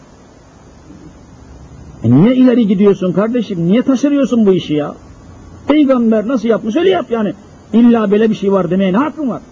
E 2.05 2.11
niye 2.11 2.35
ileri 2.35 2.67
gidiyorsun 2.67 3.13
kardeşim? 3.13 3.67
Niye 3.67 3.83
taşırıyorsun 3.83 4.47
bu 4.47 4.53
işi 4.53 4.75
ya? 4.75 4.95
Peygamber 5.69 6.29
nasıl 6.29 6.49
yapmış 6.49 6.77
öyle 6.77 6.91
yap 6.91 7.11
yani. 7.11 7.35
İlla 7.73 8.11
böyle 8.11 8.31
bir 8.31 8.35
şey 8.35 8.53
var 8.53 8.71
demeye 8.71 8.93
ne 8.93 8.97
hakkın 8.97 9.29
var? 9.29 9.43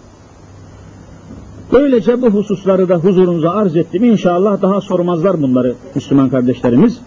Böylece 1.73 2.21
bu 2.21 2.29
hususları 2.29 2.89
da 2.89 2.95
huzurunuza 2.95 3.49
arz 3.49 3.75
ettim. 3.75 4.03
İnşallah 4.03 4.61
daha 4.61 4.81
sormazlar 4.81 5.41
bunları 5.41 5.75
Müslüman 5.95 6.29
kardeşlerimiz. 6.29 6.99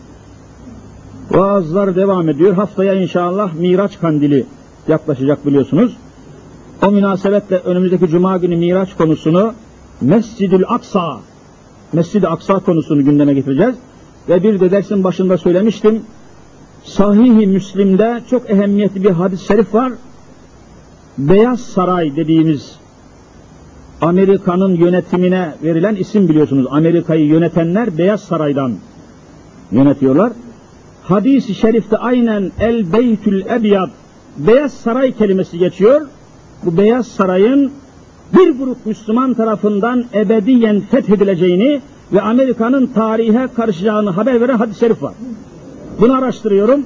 Vaazlar 1.31 1.97
devam 1.97 2.29
ediyor. 2.29 2.55
Haftaya 2.55 2.95
inşallah 2.95 3.55
Miraç 3.55 3.99
kandili 4.01 4.47
yaklaşacak 4.89 5.47
biliyorsunuz. 5.47 5.97
O 6.87 6.91
münasebetle 6.91 7.57
önümüzdeki 7.57 8.09
cuma 8.09 8.37
günü 8.37 8.57
Miraç 8.57 8.97
konusunu 8.97 9.53
Mescidül 10.01 10.65
Aksa 10.69 11.21
Mescid-i 11.93 12.29
Aksa 12.29 12.59
konusunu 12.59 13.05
gündeme 13.05 13.35
getireceğiz. 13.35 13.75
Ve 14.29 14.43
bir 14.43 14.61
de 14.61 14.71
dersin 14.71 15.05
başında 15.05 15.39
söylemiştim. 15.39 16.03
Sahih-i 16.85 17.47
Müslim'de 17.47 18.21
çok 18.31 18.51
ehemmiyetli 18.51 19.05
bir 19.05 19.11
hadis-i 19.11 19.47
şerif 19.47 19.75
var. 19.75 19.93
Beyaz 21.19 21.61
Saray 21.61 22.17
dediğimiz 22.17 22.77
Amerika'nın 24.01 24.75
yönetimine 24.75 25.55
verilen 25.63 25.95
isim 25.95 26.29
biliyorsunuz. 26.29 26.67
Amerika'yı 26.71 27.27
yönetenler 27.27 27.99
Beyaz 27.99 28.21
Saray'dan 28.21 28.73
yönetiyorlar. 29.73 30.33
Hadis-i 31.03 31.55
şerifte 31.55 31.97
aynen 31.97 32.53
El 32.61 32.93
Beytül 32.93 33.47
Ebyad 33.47 33.91
Beyaz 34.39 34.73
Saray 34.73 35.13
kelimesi 35.13 35.59
geçiyor. 35.59 36.01
Bu 36.65 36.77
Beyaz 36.77 37.07
Saray'ın 37.07 37.73
bir 38.35 38.59
grup 38.59 38.87
Müslüman 38.87 39.35
tarafından 39.35 40.05
ebediyen 40.15 40.81
fethedileceğini 40.81 41.81
ve 42.13 42.21
Amerika'nın 42.21 42.87
tarihe 42.87 43.49
karışacağını 43.57 44.11
haber 44.11 44.41
veren 44.41 44.57
hadis-i 44.57 44.81
şerif 44.81 45.03
var. 45.03 45.15
Bunu 46.01 46.19
araştırıyorum. 46.19 46.83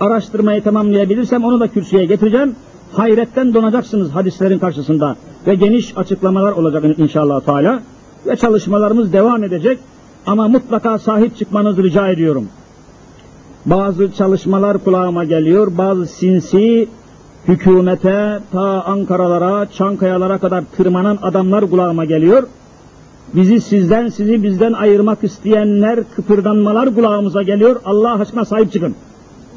Araştırmayı 0.00 0.62
tamamlayabilirsem 0.62 1.44
onu 1.44 1.60
da 1.60 1.68
kürsüye 1.68 2.04
getireceğim. 2.04 2.56
Hayretten 2.92 3.54
donacaksınız 3.54 4.10
hadislerin 4.10 4.58
karşısında 4.58 5.16
ve 5.46 5.54
geniş 5.54 5.98
açıklamalar 5.98 6.52
olacak 6.52 6.98
inşallah 6.98 7.40
Teala 7.40 7.82
ve 8.26 8.36
çalışmalarımız 8.36 9.12
devam 9.12 9.44
edecek 9.44 9.78
ama 10.26 10.48
mutlaka 10.48 10.98
sahip 10.98 11.36
çıkmanızı 11.36 11.82
rica 11.82 12.08
ediyorum. 12.08 12.48
Bazı 13.66 14.12
çalışmalar 14.12 14.78
kulağıma 14.78 15.24
geliyor, 15.24 15.78
bazı 15.78 16.06
sinsi 16.06 16.88
hükümete 17.48 18.38
ta 18.52 18.82
Ankara'lara, 18.82 19.66
Çankayalara 19.70 20.38
kadar 20.38 20.64
tırmanan 20.76 21.18
adamlar 21.22 21.70
kulağıma 21.70 22.04
geliyor. 22.04 22.42
Bizi 23.34 23.60
sizden, 23.60 24.08
sizi 24.08 24.42
bizden 24.42 24.72
ayırmak 24.72 25.24
isteyenler, 25.24 26.00
kıpırdanmalar 26.16 26.94
kulağımıza 26.94 27.42
geliyor. 27.42 27.80
Allah 27.84 28.20
aşkına 28.20 28.44
sahip 28.44 28.72
çıkın. 28.72 28.94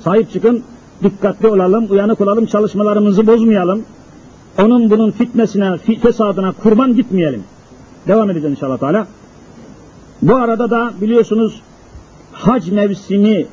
Sahip 0.03 0.31
çıkın, 0.31 0.63
dikkatli 1.03 1.47
olalım, 1.47 1.87
uyanık 1.89 2.21
olalım, 2.21 2.45
çalışmalarımızı 2.45 3.27
bozmayalım. 3.27 3.83
Onun 4.61 4.89
bunun 4.89 5.11
fitnesine, 5.11 5.77
fesadına 5.77 6.51
kurban 6.51 6.95
gitmeyelim. 6.95 7.43
Devam 8.07 8.29
edeceğiz 8.29 8.55
inşallah 8.57 8.77
Teala. 8.77 9.07
Bu 10.21 10.35
arada 10.35 10.69
da 10.69 10.91
biliyorsunuz 11.01 11.61
hac 12.31 12.71
mevsimi 12.71 13.45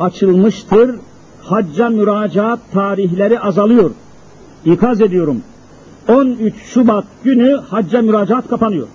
açılmıştır. 0.00 0.96
Hacca 1.42 1.88
müracaat 1.88 2.58
tarihleri 2.72 3.40
azalıyor. 3.40 3.90
İkaz 4.64 5.00
ediyorum. 5.00 5.42
13 6.08 6.54
Şubat 6.56 7.04
günü 7.24 7.56
hacca 7.56 8.02
müracaat 8.02 8.48
kapanıyor. 8.48 8.88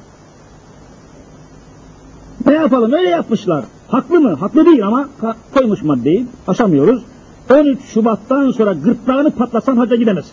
Ne 2.45 2.53
yapalım 2.53 2.93
öyle 2.93 3.10
yapmışlar. 3.10 3.66
Haklı 3.88 4.22
mı? 4.22 4.34
Haklı 4.34 4.66
değil 4.66 4.88
ama 4.88 5.10
koymuş 5.53 5.84
maddeyi 5.84 6.26
aşamıyoruz. 6.47 7.03
13 7.50 7.80
Şubat'tan 7.93 8.52
sonra 8.52 8.74
gırtlağını 8.74 9.32
patlasan 9.32 9.78
hacca 9.78 9.95
gidemez. 9.95 10.32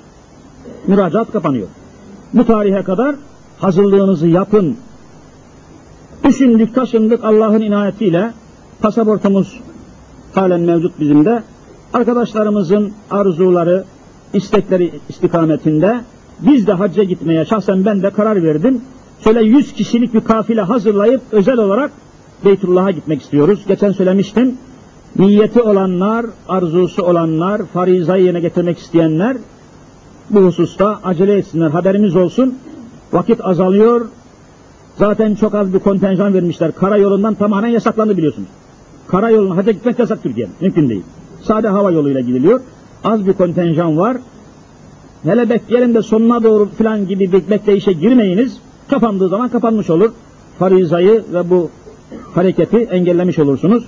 Müracaat 0.87 1.33
kapanıyor. 1.33 1.69
Bu 2.35 2.47
tarihe 2.47 2.83
kadar 2.83 3.15
hazırlığınızı 3.59 4.29
yapın. 4.29 4.77
Düşündük 6.25 6.75
taşındık 6.75 7.25
Allah'ın 7.25 7.61
inayetiyle 7.61 8.33
pasaportumuz 8.81 9.61
halen 10.35 10.61
mevcut 10.61 11.01
bizim 11.01 11.25
de. 11.25 11.43
Arkadaşlarımızın 11.93 12.93
arzuları, 13.11 13.85
istekleri 14.33 14.91
istikametinde 15.09 16.01
biz 16.41 16.67
de 16.67 16.73
hacca 16.73 17.03
gitmeye 17.03 17.45
şahsen 17.45 17.85
ben 17.85 18.03
de 18.03 18.11
karar 18.11 18.43
verdim. 18.43 18.81
Şöyle 19.25 19.45
100 19.45 19.73
kişilik 19.73 20.15
bir 20.15 20.21
kafile 20.21 20.61
hazırlayıp 20.61 21.23
özel 21.33 21.59
olarak 21.59 21.91
Beytullah'a 22.45 22.91
gitmek 22.91 23.23
istiyoruz. 23.23 23.65
Geçen 23.69 23.93
söylemiştim. 23.93 24.59
Niyeti 25.19 25.62
olanlar, 25.62 26.27
arzusu 26.49 27.03
olanlar, 27.03 27.62
farizayı 27.73 28.25
yerine 28.25 28.41
getirmek 28.41 28.79
isteyenler 28.79 29.37
bu 30.31 30.41
hususta 30.41 31.01
acele 31.05 31.35
etsinler. 31.35 31.71
Haberimiz 31.71 32.17
olsun. 32.17 32.59
Vakit 33.12 33.45
azalıyor. 33.45 34.09
Zaten 34.97 35.35
çok 35.35 35.55
az 35.55 35.75
bir 35.75 35.79
kontenjan 35.79 36.35
vermişler. 36.35 36.73
Karayolundan 36.73 37.35
tamamen 37.35 37.69
yasaklandı 37.69 38.17
biliyorsunuz. 38.17 38.49
Karayoluna 39.09 39.57
hacca 39.57 39.73
gitmek 39.73 39.99
yasak 39.99 40.23
Türkiye'de. 40.23 40.51
Mümkün 40.61 40.89
değil. 40.89 41.03
Sade 41.43 41.69
hava 41.69 41.91
yoluyla 41.91 42.21
gidiliyor. 42.21 42.61
Az 43.05 43.27
bir 43.27 43.33
kontenjan 43.33 43.99
var. 43.99 44.17
hele 45.23 45.51
bekleyelim 45.51 45.95
de 45.95 46.03
sonuna 46.03 46.43
doğru 46.43 46.69
falan 46.79 47.07
gibi 47.09 47.33
bir 47.33 47.51
bekleyişe 47.51 47.93
girmeyiniz. 47.93 48.59
Kapandığı 48.91 49.29
zaman 49.29 49.49
kapanmış 49.49 49.91
olur. 49.91 50.12
Farizayı 50.59 51.25
ve 51.33 51.51
bu 51.51 51.71
hareketi 52.35 52.77
engellemiş 52.77 53.39
olursunuz. 53.39 53.85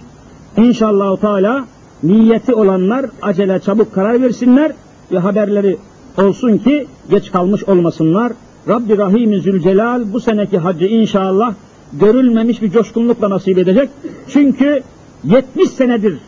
İnşallah 0.56 1.16
Teala 1.16 1.66
niyeti 2.02 2.54
olanlar 2.54 3.06
acele 3.22 3.60
çabuk 3.60 3.94
karar 3.94 4.22
versinler 4.22 4.72
ve 5.12 5.18
haberleri 5.18 5.76
olsun 6.18 6.58
ki 6.58 6.86
geç 7.10 7.32
kalmış 7.32 7.64
olmasınlar. 7.64 8.32
Rabbi 8.68 8.98
Rahim 8.98 9.40
Zülcelal 9.40 10.12
bu 10.12 10.20
seneki 10.20 10.58
hacı 10.58 10.84
inşallah 10.84 11.54
görülmemiş 11.92 12.62
bir 12.62 12.70
coşkunlukla 12.70 13.30
nasip 13.30 13.58
edecek. 13.58 13.90
Çünkü 14.28 14.82
70 15.24 15.70
senedir 15.70 16.18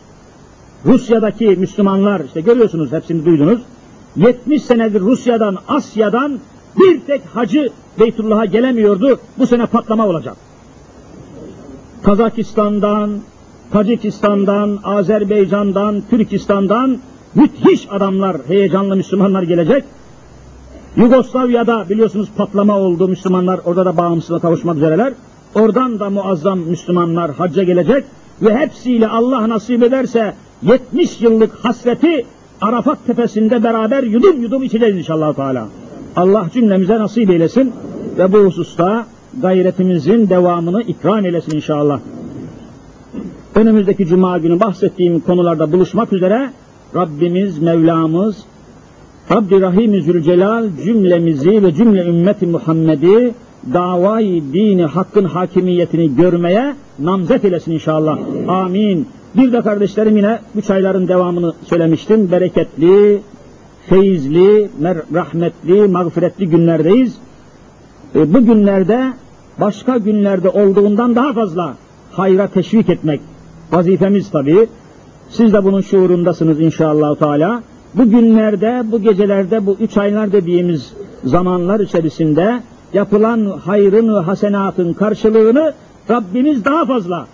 Rusya'daki 0.85 1.45
Müslümanlar 1.45 2.21
işte 2.25 2.41
görüyorsunuz 2.41 2.91
hepsini 2.91 3.25
duydunuz. 3.25 3.61
70 4.15 4.63
senedir 4.63 5.01
Rusya'dan, 5.01 5.57
Asya'dan 5.67 6.39
bir 6.79 6.99
tek 6.99 7.21
hacı 7.33 7.69
Beytullah'a 7.99 8.45
gelemiyordu. 8.45 9.19
Bu 9.37 9.47
sene 9.47 9.65
patlama 9.65 10.07
olacak. 10.07 10.35
Kazakistan'dan, 12.03 13.09
Tacikistan'dan, 13.71 14.79
Azerbaycan'dan, 14.83 16.03
Türkistan'dan 16.09 16.97
müthiş 17.35 17.87
adamlar, 17.91 18.37
heyecanlı 18.47 18.95
Müslümanlar 18.95 19.43
gelecek. 19.43 19.83
Yugoslavya'da 20.95 21.89
biliyorsunuz 21.89 22.29
patlama 22.37 22.77
oldu 22.77 23.07
Müslümanlar, 23.07 23.59
orada 23.65 23.85
da 23.85 23.97
bağımsızlığa 23.97 24.39
kavuşmak 24.39 24.77
üzereler. 24.77 25.13
Oradan 25.55 25.99
da 25.99 26.09
muazzam 26.09 26.59
Müslümanlar 26.59 27.31
hacca 27.31 27.63
gelecek 27.63 28.03
ve 28.41 28.57
hepsiyle 28.57 29.07
Allah 29.07 29.49
nasip 29.49 29.83
ederse 29.83 30.33
70 30.61 31.21
yıllık 31.21 31.65
hasreti 31.65 32.25
Arafat 32.61 33.05
tepesinde 33.07 33.63
beraber 33.63 34.03
yudum 34.03 34.41
yudum 34.41 34.63
içeceğiz 34.63 34.97
inşallah 34.97 35.33
Teala. 35.33 35.67
Allah 36.15 36.47
cümlemize 36.53 36.99
nasip 36.99 37.29
eylesin 37.29 37.73
ve 38.17 38.33
bu 38.33 38.37
hususta 38.37 39.05
gayretimizin 39.41 40.29
devamını 40.29 40.81
ikram 40.81 41.25
eylesin 41.25 41.55
inşallah. 41.55 41.99
Önümüzdeki 43.55 44.05
cuma 44.05 44.37
günü 44.37 44.59
bahsettiğim 44.59 45.19
konularda 45.19 45.71
buluşmak 45.71 46.13
üzere 46.13 46.51
Rabbimiz, 46.95 47.59
Mevlamız, 47.59 48.43
Rabbi 49.31 49.61
Rahim 49.61 50.01
Zülcelal 50.01 50.67
cümlemizi 50.83 51.63
ve 51.63 51.73
cümle 51.73 52.05
ümmeti 52.05 52.47
Muhammed'i 52.47 53.33
davayı 53.73 54.43
dini 54.53 54.85
hakkın 54.85 55.25
hakimiyetini 55.25 56.15
görmeye 56.15 56.75
namzet 56.99 57.45
eylesin 57.45 57.71
inşallah. 57.71 58.19
Amin. 58.47 59.07
Bir 59.35 59.53
de 59.53 59.61
kardeşlerim 59.61 60.17
yine 60.17 60.39
üç 60.55 60.69
ayların 60.69 61.07
devamını 61.07 61.53
söylemiştim. 61.65 62.31
Bereketli, 62.31 63.21
feyizli, 63.89 64.69
rahmetli, 65.13 65.87
mağfiretli 65.87 66.49
günlerdeyiz. 66.49 67.17
E, 68.15 68.33
bu 68.33 68.45
günlerde 68.45 69.13
başka 69.59 69.97
günlerde 69.97 70.49
olduğundan 70.49 71.15
daha 71.15 71.33
fazla 71.33 71.75
hayra 72.11 72.47
teşvik 72.47 72.89
etmek 72.89 73.21
vazifemiz 73.71 74.31
tabii. 74.31 74.67
Siz 75.29 75.53
de 75.53 75.63
bunun 75.63 75.81
şuurundasınız 75.81 76.61
inşallah 76.61 77.15
Teala. 77.15 77.63
Bu 77.95 78.09
günlerde, 78.09 78.83
bu 78.91 79.01
gecelerde, 79.01 79.65
bu 79.65 79.77
üç 79.79 79.97
aylar 79.97 80.31
dediğimiz 80.31 80.93
zamanlar 81.23 81.79
içerisinde 81.79 82.61
yapılan 82.93 83.45
hayrın 83.45 84.15
ve 84.15 84.19
hasenatın 84.19 84.93
karşılığını 84.93 85.73
Rabbimiz 86.09 86.65
daha 86.65 86.85
fazla 86.85 87.27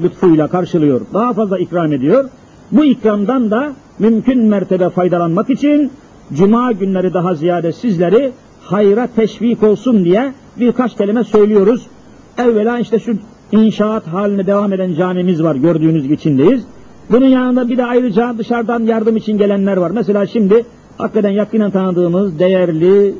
lütfuyla 0.00 0.48
karşılıyor. 0.48 1.00
Daha 1.14 1.32
fazla 1.32 1.58
ikram 1.58 1.92
ediyor. 1.92 2.28
Bu 2.72 2.84
ikramdan 2.84 3.50
da 3.50 3.72
mümkün 3.98 4.44
mertebe 4.44 4.90
faydalanmak 4.90 5.50
için 5.50 5.90
cuma 6.32 6.72
günleri 6.72 7.14
daha 7.14 7.34
ziyade 7.34 7.72
sizleri 7.72 8.32
hayra 8.60 9.08
teşvik 9.16 9.62
olsun 9.62 10.04
diye 10.04 10.32
birkaç 10.60 10.96
kelime 10.96 11.24
söylüyoruz. 11.24 11.86
Evvela 12.38 12.78
işte 12.78 12.98
şu 12.98 13.16
inşaat 13.52 14.06
haline 14.06 14.46
devam 14.46 14.72
eden 14.72 14.94
camimiz 14.94 15.42
var 15.42 15.54
gördüğünüz 15.54 16.10
içindeyiz. 16.10 16.64
Bunun 17.10 17.26
yanında 17.26 17.68
bir 17.68 17.76
de 17.76 17.84
ayrıca 17.84 18.34
dışarıdan 18.38 18.80
yardım 18.80 19.16
için 19.16 19.38
gelenler 19.38 19.76
var. 19.76 19.90
Mesela 19.90 20.26
şimdi 20.26 20.64
hakikaten 20.98 21.30
yakinen 21.30 21.70
tanıdığımız 21.70 22.38
değerli, 22.38 23.14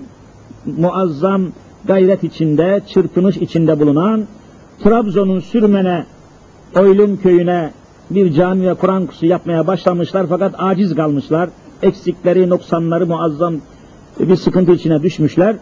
muazzam 0.78 1.42
gayret 1.84 2.24
içinde, 2.24 2.80
çırpınış 2.88 3.36
içinde 3.36 3.80
bulunan 3.80 4.24
Trabzon'un 4.84 5.40
Sürmen'e, 5.40 6.04
Oylum 6.76 7.16
köyüne 7.16 7.70
bir 8.10 8.32
cami 8.32 8.68
ve 8.68 8.74
Kur'an 8.74 9.06
kursu 9.06 9.26
yapmaya 9.26 9.66
başlamışlar 9.66 10.26
fakat 10.28 10.54
aciz 10.58 10.94
kalmışlar. 10.94 11.50
Eksikleri, 11.82 12.48
noksanları 12.48 13.06
muazzam 13.06 13.54
bir 14.20 14.36
sıkıntı 14.36 14.72
içine 14.72 15.02
düşmüşler. 15.02 15.56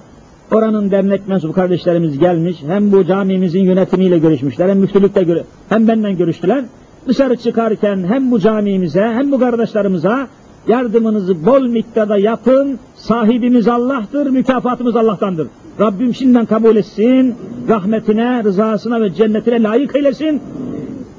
Oranın 0.53 0.91
dernek 0.91 1.29
mensubu 1.29 1.53
kardeşlerimiz 1.53 2.19
gelmiş. 2.19 2.57
Hem 2.67 2.93
bu 2.93 3.05
camimizin 3.05 3.65
yönetimiyle 3.65 4.19
görüşmüşler, 4.19 4.69
hem 4.69 4.79
müftülükte 4.79 5.23
göre, 5.23 5.45
hem 5.69 5.89
benden 5.89 6.17
görüştüler. 6.17 6.65
Dışarı 7.09 7.37
çıkarken 7.37 8.05
hem 8.09 8.31
bu 8.31 8.41
camimize 8.41 9.03
hem 9.03 9.33
bu 9.33 9.39
kardeşlerimize 9.39 10.27
yardımınızı 10.69 11.47
bol 11.47 11.63
miktarda 11.63 12.17
yapın. 12.17 12.79
Sahibimiz 12.95 13.69
Allah'tır, 13.69 14.27
mükafatımız 14.27 14.97
Allah'tandır. 14.97 15.49
Rabbim 15.81 16.15
şimdiden 16.15 16.47
kabul 16.47 16.77
etsin, 16.77 17.35
rahmetine, 17.69 18.45
rızasına 18.45 19.01
ve 19.01 19.15
cennetine 19.15 19.63
layık 19.63 19.97
eylesin 19.97 20.43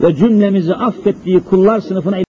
ve 0.01 0.15
cümlemizi 0.15 0.75
affettiği 0.75 1.39
kullar 1.39 1.79
sınıfına 1.79 2.17